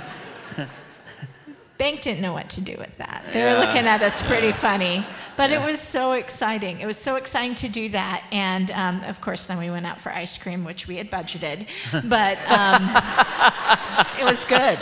bank 1.78 2.02
didn't 2.02 2.20
know 2.20 2.32
what 2.32 2.50
to 2.50 2.60
do 2.60 2.76
with 2.76 2.96
that. 2.98 3.24
They 3.32 3.42
were 3.42 3.56
looking 3.58 3.86
at 3.86 4.02
us 4.02 4.20
pretty 4.20 4.52
funny, 4.66 5.06
but 5.36 5.50
yeah. 5.50 5.62
it 5.62 5.70
was 5.70 5.80
so 5.80 6.12
exciting. 6.12 6.80
It 6.80 6.86
was 6.86 6.96
so 6.96 7.16
exciting 7.16 7.54
to 7.56 7.68
do 7.68 7.88
that, 7.90 8.24
and 8.32 8.70
um, 8.72 9.00
of 9.04 9.20
course, 9.20 9.46
then 9.46 9.58
we 9.58 9.70
went 9.70 9.86
out 9.86 10.00
for 10.00 10.12
ice 10.12 10.36
cream, 10.36 10.64
which 10.64 10.88
we 10.88 10.96
had 10.96 11.10
budgeted, 11.10 11.68
but 12.04 12.38
um, 12.50 12.82
it 14.18 14.24
was 14.24 14.44
good. 14.44 14.78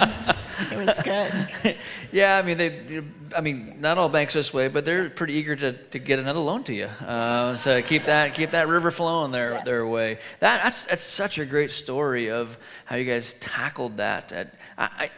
It 0.70 0.86
was 0.86 0.98
good. 1.02 1.76
yeah, 2.12 2.38
I 2.38 2.42
mean, 2.42 2.58
they, 2.58 3.02
I 3.34 3.40
mean, 3.40 3.80
not 3.80 3.98
all 3.98 4.08
banks 4.08 4.34
this 4.34 4.52
way, 4.52 4.68
but 4.68 4.84
they're 4.84 5.10
pretty 5.10 5.34
eager 5.34 5.56
to, 5.56 5.72
to 5.72 5.98
get 5.98 6.18
another 6.18 6.40
loan 6.40 6.64
to 6.64 6.74
you. 6.74 6.86
Uh, 6.86 7.56
so 7.56 7.82
keep 7.82 8.04
that 8.04 8.34
keep 8.34 8.52
that 8.52 8.68
river 8.68 8.90
flowing 8.90 9.32
their 9.32 9.54
yeah. 9.54 9.64
their 9.64 9.86
way. 9.86 10.18
That, 10.40 10.62
that's 10.62 10.84
that's 10.84 11.02
such 11.02 11.38
a 11.38 11.44
great 11.44 11.70
story 11.70 12.30
of 12.30 12.58
how 12.84 12.96
you 12.96 13.04
guys 13.04 13.34
tackled 13.34 13.98
that. 13.98 14.32
At, 14.32 14.54
I, 14.78 14.84
I, 14.84 15.10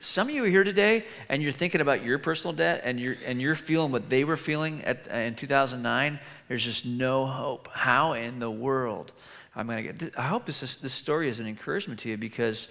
some 0.00 0.28
of 0.28 0.34
you 0.34 0.44
are 0.44 0.48
here 0.48 0.64
today 0.64 1.04
and 1.28 1.42
you're 1.42 1.52
thinking 1.52 1.80
about 1.80 2.04
your 2.04 2.18
personal 2.18 2.54
debt 2.54 2.82
and 2.84 3.00
you're 3.00 3.16
and 3.26 3.40
you're 3.40 3.54
feeling 3.54 3.92
what 3.92 4.08
they 4.08 4.24
were 4.24 4.36
feeling 4.36 4.84
at 4.84 5.06
in 5.08 5.34
2009. 5.34 6.18
There's 6.48 6.64
just 6.64 6.86
no 6.86 7.26
hope. 7.26 7.68
How 7.72 8.12
in 8.12 8.38
the 8.38 8.50
world? 8.50 9.12
I'm 9.56 9.66
gonna 9.66 9.92
get. 9.92 10.18
I 10.18 10.22
hope 10.22 10.46
this 10.46 10.62
is, 10.62 10.76
this 10.76 10.94
story 10.94 11.28
is 11.28 11.40
an 11.40 11.46
encouragement 11.46 12.00
to 12.00 12.08
you 12.08 12.16
because 12.16 12.68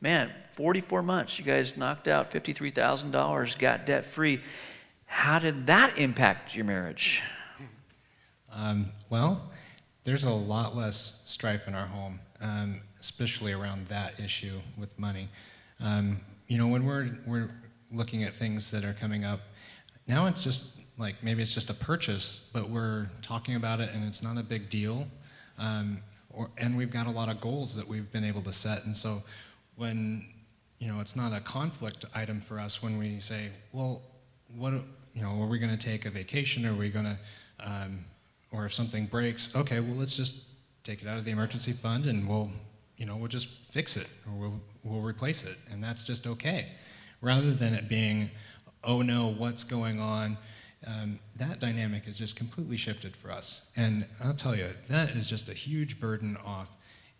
man, 0.00 0.30
44 0.52 1.02
months, 1.02 1.38
you 1.38 1.44
guys 1.44 1.76
knocked 1.76 2.08
out 2.08 2.30
$53,000, 2.30 3.58
got 3.58 3.86
debt 3.86 4.06
free. 4.06 4.40
How 5.06 5.38
did 5.38 5.66
that 5.66 5.98
impact 5.98 6.54
your 6.54 6.64
marriage? 6.64 7.22
Um, 8.52 8.90
well, 9.10 9.50
there's 10.04 10.24
a 10.24 10.32
lot 10.32 10.76
less 10.76 11.22
strife 11.24 11.66
in 11.66 11.74
our 11.74 11.86
home, 11.86 12.20
um, 12.40 12.80
especially 13.00 13.52
around 13.52 13.88
that 13.88 14.20
issue 14.20 14.60
with 14.76 14.96
money. 14.98 15.28
Um, 15.80 16.20
you 16.46 16.58
know, 16.58 16.66
when 16.66 16.84
we're, 16.84 17.18
we're 17.26 17.50
looking 17.90 18.22
at 18.22 18.34
things 18.34 18.70
that 18.70 18.84
are 18.84 18.92
coming 18.92 19.24
up, 19.24 19.40
now 20.06 20.26
it's 20.26 20.44
just 20.44 20.78
like 20.98 21.16
maybe 21.22 21.42
it's 21.42 21.54
just 21.54 21.70
a 21.70 21.74
purchase, 21.74 22.48
but 22.52 22.68
we're 22.68 23.08
talking 23.22 23.56
about 23.56 23.80
it 23.80 23.90
and 23.92 24.04
it's 24.04 24.22
not 24.22 24.36
a 24.36 24.42
big 24.42 24.68
deal. 24.68 25.06
Um, 25.58 26.02
or, 26.30 26.50
and 26.58 26.76
we've 26.76 26.90
got 26.90 27.06
a 27.06 27.10
lot 27.10 27.28
of 27.28 27.40
goals 27.40 27.74
that 27.76 27.88
we've 27.88 28.10
been 28.10 28.24
able 28.24 28.42
to 28.42 28.52
set. 28.52 28.84
And 28.84 28.96
so 28.96 29.22
when 29.76 30.26
you 30.78 30.88
know 30.88 31.00
it's 31.00 31.16
not 31.16 31.32
a 31.32 31.40
conflict 31.40 32.04
item 32.14 32.40
for 32.40 32.58
us 32.58 32.82
when 32.82 32.98
we 32.98 33.20
say, 33.20 33.48
well, 33.72 34.02
what 34.56 34.72
you 35.14 35.22
know, 35.22 35.42
are 35.42 35.46
we 35.46 35.58
going 35.58 35.76
to 35.76 35.86
take 35.86 36.04
a 36.04 36.10
vacation? 36.10 36.66
Are 36.66 36.74
we 36.74 36.90
going 36.90 37.04
to, 37.04 37.18
um, 37.60 38.04
or 38.50 38.64
if 38.66 38.74
something 38.74 39.06
breaks, 39.06 39.54
okay, 39.54 39.80
well 39.80 39.96
let's 39.96 40.16
just 40.16 40.44
take 40.82 41.02
it 41.02 41.08
out 41.08 41.16
of 41.16 41.24
the 41.24 41.30
emergency 41.30 41.72
fund 41.72 42.06
and 42.06 42.28
we'll 42.28 42.50
you 42.98 43.06
know 43.06 43.16
we'll 43.16 43.28
just 43.28 43.48
fix 43.48 43.96
it 43.96 44.08
or 44.26 44.38
we'll 44.38 44.60
we'll 44.82 45.00
replace 45.00 45.44
it 45.44 45.56
and 45.70 45.82
that's 45.82 46.04
just 46.04 46.26
okay, 46.26 46.68
rather 47.20 47.52
than 47.52 47.74
it 47.74 47.88
being, 47.88 48.30
oh 48.82 49.02
no, 49.02 49.28
what's 49.28 49.64
going 49.64 50.00
on. 50.00 50.36
Um, 50.86 51.18
that 51.36 51.60
dynamic 51.60 52.06
is 52.06 52.18
just 52.18 52.36
completely 52.36 52.76
shifted 52.76 53.16
for 53.16 53.30
us. 53.30 53.70
And 53.74 54.04
I'll 54.22 54.34
tell 54.34 54.54
you, 54.54 54.68
that 54.90 55.10
is 55.10 55.26
just 55.26 55.48
a 55.48 55.54
huge 55.54 55.98
burden 55.98 56.36
off 56.44 56.70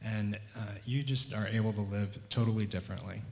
and 0.05 0.39
uh, 0.57 0.61
you 0.85 1.03
just 1.03 1.35
are 1.35 1.47
able 1.49 1.73
to 1.73 1.81
live 1.81 2.19
totally 2.29 2.67
differently. 2.67 3.23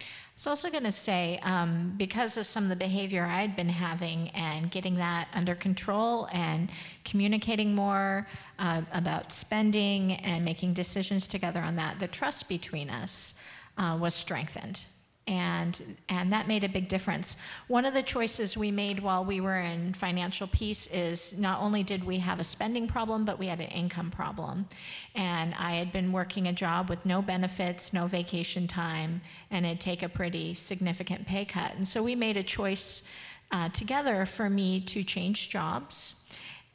I 0.00 0.04
was 0.34 0.46
also 0.46 0.70
going 0.70 0.84
to 0.84 0.92
say, 0.92 1.40
um, 1.42 1.94
because 1.96 2.36
of 2.36 2.46
some 2.46 2.62
of 2.62 2.68
the 2.68 2.76
behavior 2.76 3.24
I 3.24 3.40
had 3.40 3.56
been 3.56 3.68
having 3.68 4.28
and 4.30 4.70
getting 4.70 4.94
that 4.96 5.28
under 5.34 5.56
control 5.56 6.28
and 6.32 6.70
communicating 7.04 7.74
more 7.74 8.28
uh, 8.60 8.82
about 8.92 9.32
spending 9.32 10.12
and 10.12 10.44
making 10.44 10.74
decisions 10.74 11.26
together 11.26 11.60
on 11.60 11.74
that, 11.76 11.98
the 11.98 12.06
trust 12.06 12.48
between 12.48 12.88
us 12.88 13.34
uh, 13.78 13.98
was 14.00 14.14
strengthened 14.14 14.84
and 15.28 15.96
and 16.08 16.32
that 16.32 16.48
made 16.48 16.64
a 16.64 16.68
big 16.68 16.88
difference. 16.88 17.36
One 17.68 17.84
of 17.84 17.92
the 17.92 18.02
choices 18.02 18.56
we 18.56 18.70
made 18.70 19.00
while 19.00 19.24
we 19.24 19.40
were 19.40 19.58
in 19.58 19.92
financial 19.92 20.46
peace 20.46 20.86
is 20.86 21.38
not 21.38 21.60
only 21.60 21.82
did 21.82 22.02
we 22.02 22.18
have 22.18 22.40
a 22.40 22.44
spending 22.44 22.88
problem, 22.88 23.26
but 23.26 23.38
we 23.38 23.46
had 23.46 23.60
an 23.60 23.68
income 23.68 24.10
problem. 24.10 24.66
And 25.14 25.54
I 25.54 25.74
had 25.74 25.92
been 25.92 26.12
working 26.12 26.48
a 26.48 26.52
job 26.52 26.88
with 26.88 27.04
no 27.04 27.20
benefits, 27.20 27.92
no 27.92 28.06
vacation 28.06 28.66
time, 28.66 29.20
and 29.50 29.66
it'd 29.66 29.80
take 29.80 30.02
a 30.02 30.08
pretty 30.08 30.54
significant 30.54 31.26
pay 31.26 31.44
cut. 31.44 31.74
And 31.74 31.86
so 31.86 32.02
we 32.02 32.14
made 32.14 32.38
a 32.38 32.42
choice 32.42 33.06
uh, 33.50 33.68
together 33.68 34.24
for 34.24 34.48
me 34.48 34.80
to 34.80 35.04
change 35.04 35.50
jobs 35.50 36.24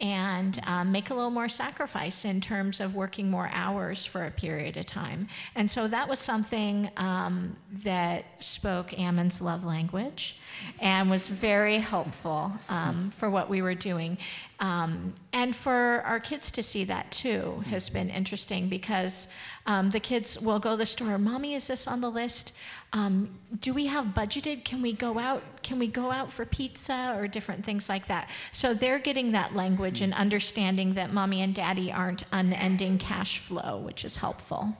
and 0.03 0.59
um, 0.67 0.91
make 0.91 1.09
a 1.11 1.13
little 1.13 1.31
more 1.31 1.47
sacrifice 1.47 2.25
in 2.25 2.41
terms 2.41 2.81
of 2.81 2.93
working 2.93 3.31
more 3.31 3.49
hours 3.53 4.05
for 4.05 4.25
a 4.25 4.31
period 4.31 4.75
of 4.75 4.85
time. 4.85 5.29
And 5.55 5.71
so 5.71 5.87
that 5.87 6.09
was 6.09 6.19
something 6.19 6.91
um, 6.97 7.55
that 7.83 8.25
spoke 8.39 8.99
Ammon's 8.99 9.41
love 9.41 9.63
language 9.63 10.37
and 10.81 11.09
was 11.09 11.29
very 11.29 11.77
helpful 11.77 12.51
um, 12.67 13.11
for 13.11 13.29
what 13.29 13.49
we 13.49 13.61
were 13.61 13.75
doing. 13.75 14.17
Um, 14.63 15.13
and 15.33 15.53
for 15.53 16.01
our 16.05 16.21
kids 16.21 16.49
to 16.51 16.63
see 16.63 16.85
that 16.85 17.11
too 17.11 17.65
has 17.67 17.89
been 17.89 18.09
interesting 18.09 18.69
because 18.69 19.27
um, 19.65 19.89
the 19.89 19.99
kids 19.99 20.39
will 20.39 20.57
go 20.57 20.71
to 20.71 20.77
the 20.77 20.85
store, 20.85 21.17
Mommy, 21.17 21.53
is 21.53 21.67
this 21.67 21.85
on 21.85 21.99
the 21.99 22.09
list? 22.09 22.53
Um, 22.93 23.37
do 23.59 23.73
we 23.73 23.87
have 23.87 24.05
budgeted? 24.15 24.63
Can 24.63 24.81
we 24.81 24.93
go 24.93 25.19
out? 25.19 25.43
Can 25.63 25.79
we 25.79 25.87
go 25.87 26.11
out 26.11 26.31
for 26.31 26.45
pizza 26.45 27.13
or 27.17 27.27
different 27.27 27.65
things 27.65 27.89
like 27.89 28.07
that? 28.07 28.29
So 28.53 28.73
they're 28.73 28.99
getting 28.99 29.33
that 29.33 29.53
language 29.53 29.99
and 29.99 30.13
understanding 30.13 30.93
that 30.93 31.11
mommy 31.11 31.41
and 31.41 31.53
daddy 31.53 31.91
aren't 31.91 32.23
unending 32.31 32.99
cash 32.99 33.39
flow, 33.39 33.79
which 33.79 34.05
is 34.05 34.15
helpful. 34.15 34.77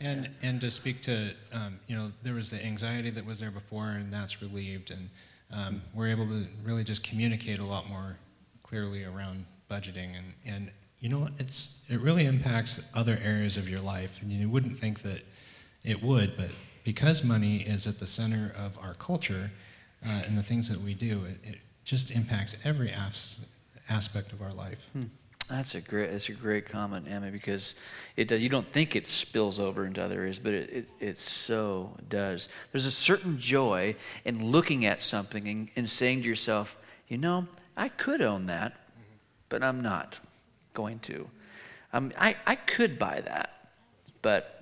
And 0.00 0.30
and 0.40 0.62
to 0.62 0.70
speak 0.70 1.02
to, 1.02 1.34
um, 1.52 1.78
you 1.88 1.94
know, 1.94 2.10
there 2.22 2.34
was 2.34 2.48
the 2.48 2.64
anxiety 2.64 3.10
that 3.10 3.26
was 3.26 3.38
there 3.38 3.50
before, 3.50 3.88
and 3.88 4.10
that's 4.10 4.40
relieved, 4.40 4.90
and 4.90 5.10
um, 5.52 5.82
we're 5.92 6.08
able 6.08 6.26
to 6.28 6.46
really 6.64 6.84
just 6.84 7.04
communicate 7.04 7.58
a 7.58 7.64
lot 7.64 7.86
more 7.86 8.16
clearly 8.70 9.04
around 9.04 9.44
budgeting, 9.68 10.16
and 10.16 10.32
and 10.46 10.70
you 11.00 11.08
know, 11.08 11.28
it's 11.38 11.84
it 11.90 12.00
really 12.00 12.24
impacts 12.24 12.90
other 12.94 13.18
areas 13.22 13.56
of 13.56 13.68
your 13.68 13.80
life, 13.80 14.22
and 14.22 14.30
you 14.30 14.48
wouldn't 14.48 14.78
think 14.78 15.02
that 15.02 15.22
it 15.84 16.02
would, 16.02 16.36
but 16.36 16.50
because 16.84 17.24
money 17.24 17.58
is 17.58 17.86
at 17.86 17.98
the 17.98 18.06
center 18.06 18.54
of 18.56 18.78
our 18.78 18.94
culture 18.94 19.50
uh, 20.06 20.22
and 20.26 20.38
the 20.38 20.42
things 20.42 20.68
that 20.68 20.80
we 20.80 20.94
do, 20.94 21.24
it, 21.24 21.38
it 21.42 21.58
just 21.84 22.10
impacts 22.10 22.56
every 22.64 22.90
as- 22.90 23.44
aspect 23.88 24.32
of 24.32 24.40
our 24.40 24.52
life. 24.52 24.88
Hmm. 24.92 25.04
That's 25.48 25.74
a 25.74 25.80
great. 25.80 26.12
That's 26.12 26.28
a 26.28 26.32
great 26.32 26.66
comment, 26.68 27.06
Emma, 27.10 27.32
because 27.32 27.74
it 28.16 28.28
does. 28.28 28.40
You 28.40 28.48
don't 28.48 28.68
think 28.68 28.94
it 28.94 29.08
spills 29.08 29.58
over 29.58 29.84
into 29.84 30.00
other 30.00 30.20
areas, 30.20 30.38
but 30.38 30.54
it, 30.54 30.70
it, 30.70 30.88
it 31.00 31.18
so 31.18 31.96
does. 32.08 32.48
There's 32.70 32.86
a 32.86 32.90
certain 32.92 33.36
joy 33.36 33.96
in 34.24 34.52
looking 34.52 34.84
at 34.84 35.02
something 35.02 35.48
and, 35.48 35.68
and 35.74 35.90
saying 35.90 36.22
to 36.22 36.28
yourself, 36.28 36.78
you 37.08 37.18
know, 37.18 37.48
I 37.76 37.88
could 37.88 38.20
own 38.20 38.46
that, 38.46 38.74
but 39.48 39.62
I'm 39.62 39.80
not 39.80 40.20
going 40.74 40.98
to. 41.00 41.28
Um, 41.92 42.12
I 42.18 42.36
I 42.46 42.54
could 42.56 42.98
buy 42.98 43.20
that, 43.22 43.68
but 44.22 44.60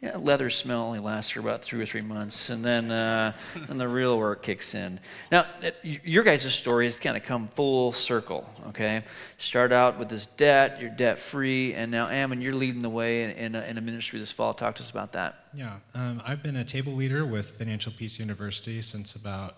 yeah, 0.00 0.16
leather 0.16 0.48
smell 0.48 0.82
only 0.82 1.00
lasts 1.00 1.32
for 1.32 1.40
about 1.40 1.62
three 1.62 1.82
or 1.82 1.86
three 1.86 2.02
months, 2.02 2.50
and 2.50 2.64
then 2.64 2.92
uh, 2.92 3.32
then 3.66 3.78
the 3.78 3.88
real 3.88 4.16
work 4.16 4.44
kicks 4.44 4.74
in. 4.74 5.00
Now, 5.32 5.46
your 5.82 6.22
guys' 6.22 6.54
story 6.54 6.84
has 6.84 6.96
kind 6.96 7.16
of 7.16 7.24
come 7.24 7.48
full 7.48 7.92
circle. 7.92 8.48
Okay, 8.68 9.02
start 9.38 9.72
out 9.72 9.98
with 9.98 10.08
this 10.08 10.26
debt, 10.26 10.80
you're 10.80 10.90
debt 10.90 11.18
free, 11.18 11.74
and 11.74 11.90
now 11.90 12.08
Ammon, 12.08 12.40
you're 12.40 12.54
leading 12.54 12.80
the 12.80 12.88
way 12.88 13.24
in, 13.24 13.30
in, 13.30 13.54
a, 13.56 13.62
in 13.62 13.76
a 13.76 13.80
ministry 13.80 14.20
this 14.20 14.30
fall. 14.30 14.54
Talk 14.54 14.76
to 14.76 14.84
us 14.84 14.90
about 14.90 15.12
that. 15.12 15.46
Yeah, 15.52 15.78
um, 15.94 16.22
I've 16.24 16.44
been 16.44 16.56
a 16.56 16.64
table 16.64 16.92
leader 16.92 17.26
with 17.26 17.58
Financial 17.58 17.90
Peace 17.90 18.20
University 18.20 18.80
since 18.80 19.16
about 19.16 19.56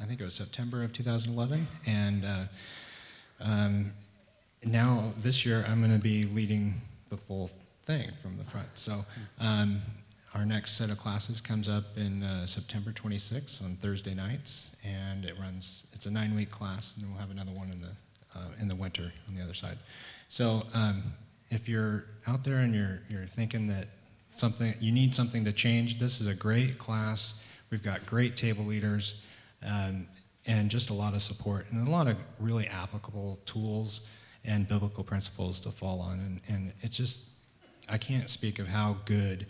I 0.00 0.04
think 0.04 0.20
it 0.20 0.24
was 0.24 0.34
September 0.34 0.82
of 0.82 0.92
2011, 0.92 1.66
and 1.86 2.24
uh, 2.24 2.44
um, 3.40 3.92
now 4.64 5.12
this 5.18 5.46
year 5.46 5.64
I'm 5.66 5.80
going 5.80 5.92
to 5.92 6.02
be 6.02 6.24
leading 6.24 6.82
the 7.08 7.16
full 7.16 7.50
thing 7.84 8.10
from 8.20 8.36
the 8.36 8.44
front. 8.44 8.68
So 8.74 9.06
um, 9.40 9.80
our 10.34 10.44
next 10.44 10.72
set 10.76 10.90
of 10.90 10.98
classes 10.98 11.40
comes 11.40 11.68
up 11.68 11.96
in 11.96 12.22
uh, 12.22 12.44
September 12.44 12.90
26th 12.90 13.64
on 13.64 13.76
Thursday 13.76 14.12
nights, 14.12 14.76
and 14.84 15.24
it 15.24 15.38
runs. 15.40 15.86
It's 15.92 16.04
a 16.04 16.10
nine-week 16.10 16.50
class, 16.50 16.94
and 16.94 17.02
then 17.02 17.10
we'll 17.10 17.20
have 17.20 17.30
another 17.30 17.52
one 17.52 17.70
in 17.70 17.80
the 17.80 17.92
uh, 18.34 18.48
in 18.60 18.68
the 18.68 18.74
winter 18.74 19.12
on 19.28 19.34
the 19.34 19.42
other 19.42 19.54
side. 19.54 19.78
So 20.28 20.64
um, 20.74 21.14
if 21.48 21.70
you're 21.70 22.04
out 22.26 22.44
there 22.44 22.58
and 22.58 22.74
you're 22.74 23.00
you're 23.08 23.26
thinking 23.26 23.68
that 23.68 23.88
something 24.30 24.74
you 24.78 24.92
need 24.92 25.14
something 25.14 25.44
to 25.46 25.52
change, 25.52 25.98
this 25.98 26.20
is 26.20 26.26
a 26.26 26.34
great 26.34 26.78
class. 26.78 27.42
We've 27.70 27.82
got 27.82 28.04
great 28.04 28.36
table 28.36 28.64
leaders. 28.64 29.22
Um, 29.64 30.08
and 30.46 30.70
just 30.70 30.90
a 30.90 30.94
lot 30.94 31.12
of 31.14 31.22
support 31.22 31.66
and 31.70 31.86
a 31.86 31.90
lot 31.90 32.06
of 32.06 32.16
really 32.38 32.68
applicable 32.68 33.40
tools 33.46 34.08
and 34.44 34.68
biblical 34.68 35.02
principles 35.02 35.58
to 35.60 35.70
fall 35.70 36.00
on. 36.00 36.20
And, 36.20 36.40
and 36.48 36.72
it's 36.82 36.96
just 36.96 37.28
I 37.88 37.98
can't 37.98 38.28
speak 38.28 38.58
of 38.58 38.68
how 38.68 38.96
good 39.04 39.46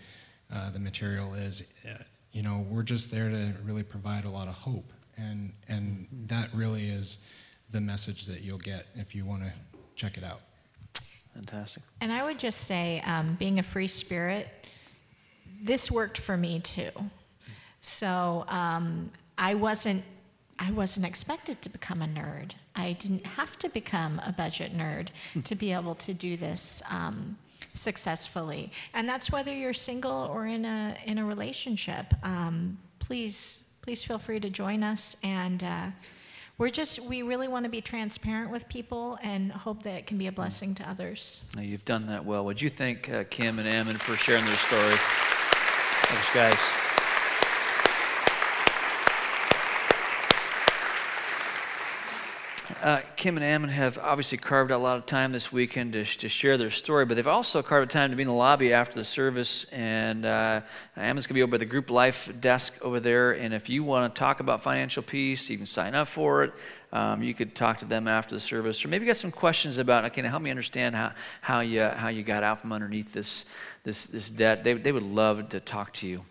uh, 0.53 0.71
the 0.71 0.79
material 0.79 1.35
is. 1.35 1.71
Uh, 1.85 2.03
you 2.33 2.43
know, 2.43 2.67
we're 2.69 2.83
just 2.83 3.11
there 3.11 3.29
to 3.29 3.55
really 3.65 3.83
provide 3.83 4.25
a 4.25 4.31
lot 4.31 4.47
of 4.47 4.55
hope, 4.55 4.93
and 5.17 5.53
and 5.69 6.07
that 6.27 6.51
really 6.53 6.89
is 6.89 7.25
the 7.71 7.81
message 7.81 8.27
that 8.27 8.43
you'll 8.43 8.59
get 8.59 8.87
if 8.95 9.15
you 9.15 9.25
want 9.25 9.43
to 9.43 9.53
check 9.95 10.19
it 10.19 10.25
out. 10.25 10.41
Fantastic. 11.35 11.83
And 12.01 12.13
I 12.13 12.25
would 12.25 12.39
just 12.39 12.63
say, 12.63 13.03
um, 13.05 13.37
being 13.39 13.59
a 13.59 13.63
free 13.63 13.89
spirit, 13.89 14.49
this 15.63 15.91
worked 15.91 16.19
for 16.19 16.37
me 16.37 16.61
too. 16.61 16.91
So 17.81 18.45
um, 18.49 19.11
I 19.39 19.55
wasn't 19.55 20.05
I 20.59 20.71
wasn't 20.71 21.05
expected 21.05 21.61
to 21.63 21.69
become 21.69 22.01
a 22.01 22.07
nerd. 22.07 22.53
I 22.75 22.95
didn't 22.95 23.27
have 23.27 23.59
to 23.59 23.69
become 23.69 24.23
a 24.25 24.33
budget 24.33 24.73
nerd 24.75 25.09
to 25.45 25.55
be 25.55 25.73
able 25.73 25.95
to 25.97 26.15
do 26.15 26.39
this. 26.39 26.83
Um, 26.91 27.37
successfully. 27.75 28.73
And 28.95 29.09
that's 29.09 29.31
whether 29.31 29.53
you're 29.53 29.73
single 29.73 30.31
or 30.33 30.47
in 30.47 30.65
a, 30.65 30.97
in 31.05 31.19
a 31.19 31.25
relationship. 31.25 32.07
Um, 32.23 32.79
please, 32.99 33.65
please 33.83 34.03
feel 34.03 34.19
free 34.19 34.41
to 34.41 34.51
join 34.51 34.83
us. 34.83 35.17
And 35.23 35.63
uh, 35.63 35.87
we're 36.59 36.71
just, 36.71 37.01
we 37.01 37.23
really 37.23 37.49
want 37.49 37.65
to 37.65 37.71
be 37.71 37.81
transparent 37.81 38.51
with 38.51 38.69
people 38.69 39.19
and 39.23 39.53
hope 39.53 39.83
that 39.85 39.95
it 39.95 40.07
can 40.07 40.19
be 40.19 40.27
a 40.27 40.33
blessing 40.33 40.75
to 40.77 40.89
others. 40.89 41.43
Now, 41.55 41.63
you've 41.63 41.85
done 41.85 42.07
that 42.07 42.25
well. 42.25 42.45
Would 42.45 42.61
you 42.61 42.71
thank 42.71 43.11
uh, 43.11 43.25
Kim 43.31 43.59
and 43.59 43.69
Ammon 43.69 43.97
for 43.97 44.17
sharing 44.17 44.45
their 44.45 44.55
story? 44.55 44.97
Thanks, 44.97 46.35
guys. 46.35 46.86
Uh, 52.83 53.01
Kim 53.17 53.37
and 53.37 53.45
Ammon 53.45 53.71
have 53.71 53.97
obviously 53.97 54.37
carved 54.37 54.71
out 54.71 54.81
a 54.81 54.83
lot 54.83 54.99
of 54.99 55.07
time 55.07 55.33
this 55.33 55.51
weekend 55.51 55.95
to, 55.95 56.05
to 56.05 56.29
share 56.29 56.59
their 56.59 56.71
story, 56.71 57.07
but 57.07 57.15
they've 57.15 57.27
also 57.27 57.63
carved 57.63 57.91
time 57.91 58.11
to 58.11 58.17
be 58.17 58.23
in 58.23 58.29
the 58.29 58.35
lobby 58.35 58.75
after 58.75 58.97
the 58.97 59.05
service. 59.05 59.65
And 59.73 60.27
uh, 60.27 60.61
Ammon's 60.95 61.27
going 61.27 61.35
to 61.35 61.39
be 61.39 61.43
over 61.43 61.53
by 61.53 61.57
the 61.57 61.65
group 61.65 61.89
life 61.89 62.31
desk 62.39 62.79
over 62.83 63.01
there. 63.01 63.33
And 63.33 63.55
if 63.55 63.71
you 63.71 63.83
want 63.83 64.15
to 64.15 64.19
talk 64.19 64.41
about 64.41 64.63
financial 64.63 65.03
peace, 65.03 65.49
you 65.49 65.57
can 65.57 65.65
sign 65.65 65.95
up 65.95 66.07
for 66.07 66.45
it. 66.45 66.53
Um, 66.93 67.23
you 67.23 67.33
could 67.33 67.55
talk 67.55 67.79
to 67.79 67.87
them 67.87 68.07
after 68.07 68.35
the 68.35 68.41
service, 68.41 68.85
or 68.85 68.89
maybe 68.89 69.07
get 69.07 69.17
some 69.17 69.33
questions 69.33 69.79
about. 69.79 70.05
Okay, 70.05 70.21
now 70.21 70.29
help 70.29 70.43
me 70.43 70.51
understand 70.51 70.95
how, 70.95 71.13
how 71.41 71.61
you 71.61 71.83
how 71.83 72.09
you 72.09 72.23
got 72.23 72.43
out 72.43 72.61
from 72.61 72.73
underneath 72.73 73.13
this 73.13 73.47
this 73.85 74.05
this 74.05 74.31
debt. 74.31 74.65
They 74.65 74.75
they 74.75 74.93
would 74.93 75.03
love 75.03 75.49
to 75.49 75.61
talk 75.61 75.93
to 75.95 76.07
you. 76.07 76.25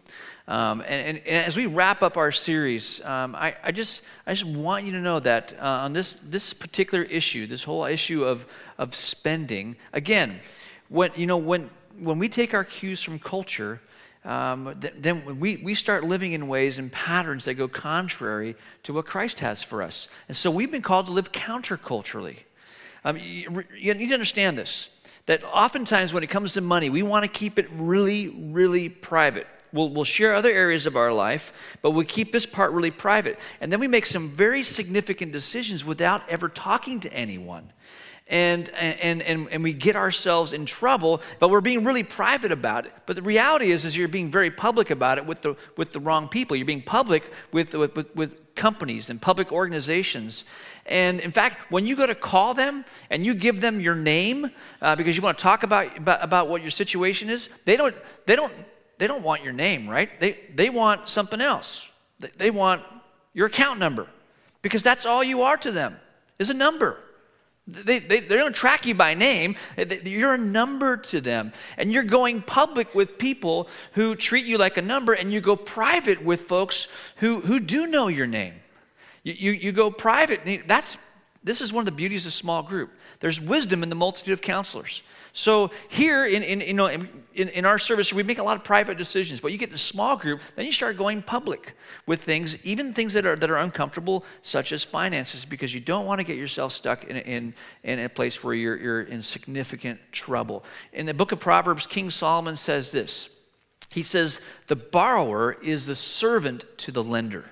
Um, 0.47 0.81
and, 0.81 1.17
and, 1.17 1.17
and, 1.19 1.45
as 1.45 1.57
we 1.57 1.65
wrap 1.65 2.03
up 2.03 2.17
our 2.17 2.31
series, 2.31 3.03
um, 3.03 3.35
I, 3.35 3.55
I, 3.63 3.71
just, 3.71 4.05
I 4.27 4.33
just 4.33 4.45
want 4.45 4.85
you 4.85 4.91
to 4.91 4.99
know 4.99 5.19
that 5.19 5.53
uh, 5.59 5.65
on 5.65 5.93
this, 5.93 6.15
this 6.15 6.53
particular 6.53 7.03
issue, 7.03 7.47
this 7.47 7.63
whole 7.63 7.85
issue 7.85 8.23
of, 8.23 8.45
of 8.77 8.93
spending, 8.93 9.75
again, 9.91 10.39
when, 10.87 11.09
you 11.15 11.25
know, 11.25 11.37
when, 11.37 11.71
when 11.97 12.19
we 12.19 12.29
take 12.29 12.53
our 12.53 12.63
cues 12.63 13.01
from 13.01 13.17
culture, 13.17 13.81
um, 14.23 14.75
th- 14.79 14.93
then 14.97 15.39
we, 15.39 15.55
we 15.57 15.73
start 15.73 16.03
living 16.03 16.33
in 16.33 16.47
ways 16.47 16.77
and 16.77 16.91
patterns 16.91 17.45
that 17.45 17.55
go 17.55 17.67
contrary 17.67 18.55
to 18.83 18.93
what 18.93 19.07
Christ 19.07 19.39
has 19.39 19.63
for 19.63 19.81
us. 19.81 20.09
And 20.27 20.37
so 20.37 20.51
we've 20.51 20.71
been 20.71 20.83
called 20.83 21.07
to 21.07 21.11
live 21.11 21.31
counterculturally. 21.31 22.37
Um, 23.03 23.17
you, 23.17 23.63
you 23.75 23.93
need 23.95 24.09
to 24.09 24.13
understand 24.13 24.57
this 24.57 24.89
that 25.25 25.43
oftentimes 25.43 26.13
when 26.13 26.21
it 26.21 26.29
comes 26.29 26.53
to 26.53 26.61
money, 26.61 26.89
we 26.89 27.01
want 27.01 27.23
to 27.23 27.29
keep 27.29 27.57
it 27.57 27.67
really, 27.71 28.27
really 28.27 28.89
private. 28.89 29.47
We'll, 29.71 29.89
we'll 29.89 30.03
share 30.03 30.33
other 30.33 30.51
areas 30.51 30.85
of 30.85 30.95
our 30.95 31.11
life, 31.11 31.77
but 31.81 31.91
we 31.91 32.05
keep 32.05 32.31
this 32.31 32.45
part 32.45 32.71
really 32.71 32.91
private. 32.91 33.39
And 33.61 33.71
then 33.71 33.79
we 33.79 33.87
make 33.87 34.05
some 34.05 34.29
very 34.29 34.63
significant 34.63 35.31
decisions 35.31 35.83
without 35.83 36.27
ever 36.29 36.49
talking 36.49 36.99
to 37.01 37.13
anyone. 37.13 37.71
And, 38.27 38.69
and, 38.69 39.21
and, 39.21 39.47
and 39.49 39.63
we 39.63 39.71
get 39.71 39.95
ourselves 39.95 40.51
in 40.51 40.65
trouble, 40.65 41.21
but 41.39 41.49
we're 41.49 41.61
being 41.61 41.83
really 41.83 42.01
private 42.01 42.51
about 42.51 42.87
it. 42.87 42.93
But 43.05 43.17
the 43.17 43.21
reality 43.21 43.71
is, 43.71 43.85
is 43.85 43.95
you're 43.95 44.07
being 44.07 44.31
very 44.31 44.49
public 44.49 44.89
about 44.89 45.19
it 45.19 45.27
with 45.27 45.43
the, 45.43 45.55
with 45.77 45.91
the 45.91 45.99
wrong 45.99 46.27
people. 46.27 46.55
You're 46.55 46.65
being 46.65 46.81
public 46.81 47.31
with, 47.51 47.75
with, 47.75 48.15
with, 48.15 48.41
companies 48.55 49.09
and 49.09 49.21
public 49.21 49.51
organizations. 49.51 50.45
And 50.85 51.19
in 51.19 51.31
fact, 51.31 51.69
when 51.69 51.85
you 51.85 51.95
go 51.97 52.07
to 52.07 52.15
call 52.15 52.53
them 52.53 52.85
and 53.09 53.25
you 53.25 53.35
give 53.35 53.59
them 53.59 53.81
your 53.81 53.95
name 53.95 54.49
uh, 54.81 54.95
because 54.95 55.17
you 55.17 55.21
want 55.21 55.37
to 55.37 55.41
talk 55.41 55.63
about, 55.63 55.97
about, 55.97 56.23
about 56.23 56.47
what 56.47 56.61
your 56.61 56.71
situation 56.71 57.29
is, 57.29 57.49
they 57.65 57.75
don't, 57.75 57.93
they 58.25 58.35
don't 58.37 58.53
they 58.97 59.07
don't 59.07 59.23
want 59.23 59.43
your 59.43 59.53
name, 59.53 59.89
right? 59.89 60.19
They, 60.19 60.39
they 60.53 60.69
want 60.69 61.09
something 61.09 61.41
else. 61.41 61.91
They, 62.37 62.51
want 62.51 62.81
your 63.33 63.47
account 63.47 63.79
number 63.79 64.07
because 64.61 64.83
that's 64.83 65.05
all 65.05 65.23
you 65.23 65.41
are 65.41 65.57
to 65.57 65.71
them 65.71 65.97
is 66.39 66.49
a 66.49 66.53
number. 66.53 66.97
They, 67.67 67.99
they, 67.99 68.19
they 68.19 68.35
don't 68.35 68.55
track 68.55 68.85
you 68.85 68.93
by 68.93 69.15
name. 69.15 69.55
You're 70.03 70.35
a 70.35 70.39
number 70.39 70.97
to 70.97 71.19
them. 71.19 71.51
And 71.77 71.91
you're 71.91 72.03
going 72.03 72.41
public 72.41 72.93
with 72.93 73.17
people 73.17 73.67
who 73.93 74.15
treat 74.15 74.45
you 74.45 74.57
like 74.57 74.77
a 74.77 74.83
number, 74.83 75.13
and 75.13 75.33
you 75.33 75.41
go 75.41 75.55
private 75.55 76.23
with 76.23 76.41
folks 76.41 76.87
who, 77.17 77.39
who 77.41 77.59
do 77.59 77.87
know 77.87 78.07
your 78.07 78.27
name. 78.27 78.53
You, 79.23 79.33
you, 79.33 79.51
you 79.51 79.71
go 79.71 79.89
private. 79.89 80.67
That's, 80.67 80.99
This 81.45 81.61
is 81.61 81.71
one 81.71 81.83
of 81.83 81.85
the 81.85 81.91
beauties 81.91 82.25
of 82.25 82.33
small 82.33 82.63
group. 82.63 82.91
There's 83.19 83.39
wisdom 83.39 83.83
in 83.83 83.89
the 83.89 83.95
multitude 83.95 84.33
of 84.33 84.41
counselors. 84.41 85.03
So 85.31 85.69
here 85.89 86.25
in, 86.25 86.41
in, 86.41 86.61
you 86.61 86.73
know, 86.73 86.87
in, 86.87 87.07
in 87.35 87.65
our 87.65 87.77
service, 87.77 88.11
we 88.11 88.23
make 88.23 88.39
a 88.39 88.43
lot 88.43 88.57
of 88.57 88.63
private 88.63 88.97
decisions, 88.97 89.39
but 89.39 89.51
you 89.51 89.59
get 89.59 89.69
the 89.69 89.77
small 89.77 90.17
group, 90.17 90.41
then 90.55 90.65
you 90.65 90.71
start 90.71 90.97
going 90.97 91.21
public 91.21 91.73
with 92.07 92.23
things, 92.23 92.65
even 92.65 92.95
things 92.95 93.13
that 93.13 93.27
are, 93.27 93.35
that 93.35 93.51
are 93.51 93.57
uncomfortable, 93.57 94.25
such 94.41 94.71
as 94.71 94.83
finances, 94.83 95.45
because 95.45 95.71
you 95.71 95.81
don't 95.81 96.07
want 96.07 96.19
to 96.19 96.25
get 96.25 96.35
yourself 96.35 96.71
stuck 96.71 97.03
in, 97.03 97.17
in, 97.17 97.53
in 97.83 97.99
a 97.99 98.09
place 98.09 98.43
where 98.43 98.55
you're, 98.55 98.77
you're 98.77 99.01
in 99.03 99.21
significant 99.21 99.99
trouble. 100.11 100.65
In 100.93 101.05
the 101.05 101.13
book 101.13 101.31
of 101.31 101.39
Proverbs, 101.39 101.85
King 101.85 102.09
Solomon 102.09 102.55
says 102.55 102.91
this. 102.91 103.29
He 103.91 104.01
says, 104.01 104.41
The 104.65 104.75
borrower 104.75 105.53
is 105.61 105.85
the 105.85 105.95
servant 105.95 106.65
to 106.79 106.91
the 106.91 107.03
lender. 107.03 107.45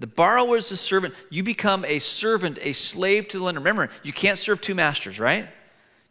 The 0.00 0.06
borrower 0.06 0.56
is 0.56 0.70
the 0.70 0.78
servant. 0.78 1.14
You 1.28 1.42
become 1.42 1.84
a 1.84 1.98
servant, 1.98 2.58
a 2.62 2.72
slave 2.72 3.28
to 3.28 3.38
the 3.38 3.44
lender. 3.44 3.60
Remember, 3.60 3.90
you 4.02 4.14
can't 4.14 4.38
serve 4.38 4.62
two 4.62 4.74
masters, 4.74 5.20
right? 5.20 5.46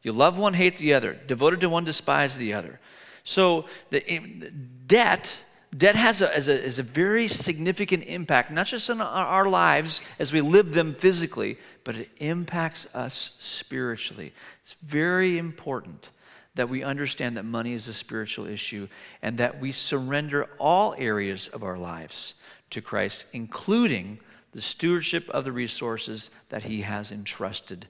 You 0.04 0.14
love 0.14 0.38
one, 0.38 0.54
hate 0.54 0.78
the 0.78 0.94
other. 0.94 1.14
Devoted 1.14 1.60
to 1.62 1.70
one, 1.70 1.86
despise 1.86 2.38
the 2.38 2.54
other. 2.54 2.80
So 3.24 3.66
the 3.90 4.08
eh, 4.08 4.50
debt, 4.86 5.40
debt 5.76 5.96
has 5.96 6.22
a, 6.22 6.28
has 6.28 6.48
a, 6.48 6.62
has 6.62 6.78
a 6.78 6.84
very 6.84 7.28
significant 7.28 8.04
impact, 8.04 8.52
not 8.52 8.68
just 8.68 8.92
on 8.92 9.02
our 9.02 9.50
lives 9.50 10.04
as 10.20 10.32
we 10.32 10.42
live 10.42 10.76
them 10.76 10.94
physically, 10.94 11.58
but 11.84 11.96
it 11.96 12.10
impacts 12.18 12.94
us 12.94 13.36
spiritually. 13.40 14.34
It's 14.62 14.74
very 14.84 15.40
important 15.40 16.12
that 16.54 16.70
we 16.70 16.84
understand 16.84 17.38
that 17.38 17.46
money 17.46 17.74
is 17.74 17.88
a 17.88 17.94
spiritual 17.94 18.46
issue 18.46 18.88
and 19.24 19.40
that 19.40 19.60
we 19.60 19.72
surrender 19.72 20.48
all 20.60 20.94
areas 21.00 21.48
of 21.48 21.64
our 21.64 21.78
lives 21.78 22.36
to 22.72 22.82
Christ, 22.82 23.26
including 23.34 24.20
the 24.52 24.62
stewardship 24.62 25.30
of 25.30 25.46
the 25.46 25.52
resources 25.52 26.32
that 26.50 26.64
He 26.64 26.82
has 26.82 27.12
entrusted 27.12 27.88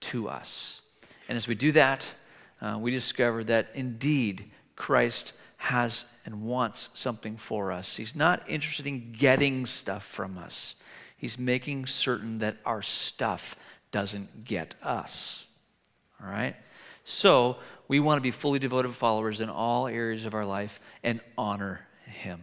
to 0.00 0.28
us. 0.28 0.82
And 1.28 1.36
as 1.36 1.48
we 1.48 1.54
do 1.54 1.72
that, 1.72 2.12
uh, 2.60 2.78
we 2.80 2.90
discover 2.90 3.44
that 3.44 3.68
indeed 3.74 4.50
Christ 4.76 5.32
has 5.56 6.04
and 6.24 6.42
wants 6.42 6.90
something 6.94 7.36
for 7.36 7.72
us. 7.72 7.96
He's 7.96 8.14
not 8.14 8.42
interested 8.48 8.86
in 8.86 9.12
getting 9.12 9.66
stuff 9.66 10.04
from 10.04 10.38
us, 10.38 10.76
He's 11.16 11.38
making 11.38 11.86
certain 11.86 12.38
that 12.40 12.58
our 12.66 12.82
stuff 12.82 13.56
doesn't 13.90 14.44
get 14.44 14.74
us. 14.82 15.46
All 16.22 16.30
right? 16.30 16.54
So, 17.04 17.56
we 17.88 18.00
want 18.00 18.18
to 18.18 18.22
be 18.22 18.32
fully 18.32 18.58
devoted 18.58 18.92
followers 18.92 19.40
in 19.40 19.48
all 19.48 19.86
areas 19.86 20.26
of 20.26 20.34
our 20.34 20.44
life 20.44 20.80
and 21.02 21.20
honor 21.38 21.86
Him. 22.04 22.40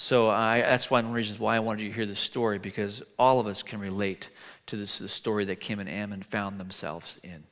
So 0.00 0.30
I, 0.30 0.60
that's 0.60 0.92
one 0.92 1.10
reasons 1.10 1.40
why 1.40 1.56
I 1.56 1.58
wanted 1.58 1.82
you 1.82 1.88
to 1.88 1.94
hear 1.96 2.06
this 2.06 2.20
story 2.20 2.60
because 2.60 3.02
all 3.18 3.40
of 3.40 3.48
us 3.48 3.64
can 3.64 3.80
relate 3.80 4.30
to 4.66 4.76
this 4.76 4.98
the 4.98 5.08
story 5.08 5.46
that 5.46 5.58
Kim 5.58 5.80
and 5.80 5.88
Ammon 5.88 6.22
found 6.22 6.56
themselves 6.56 7.18
in. 7.24 7.42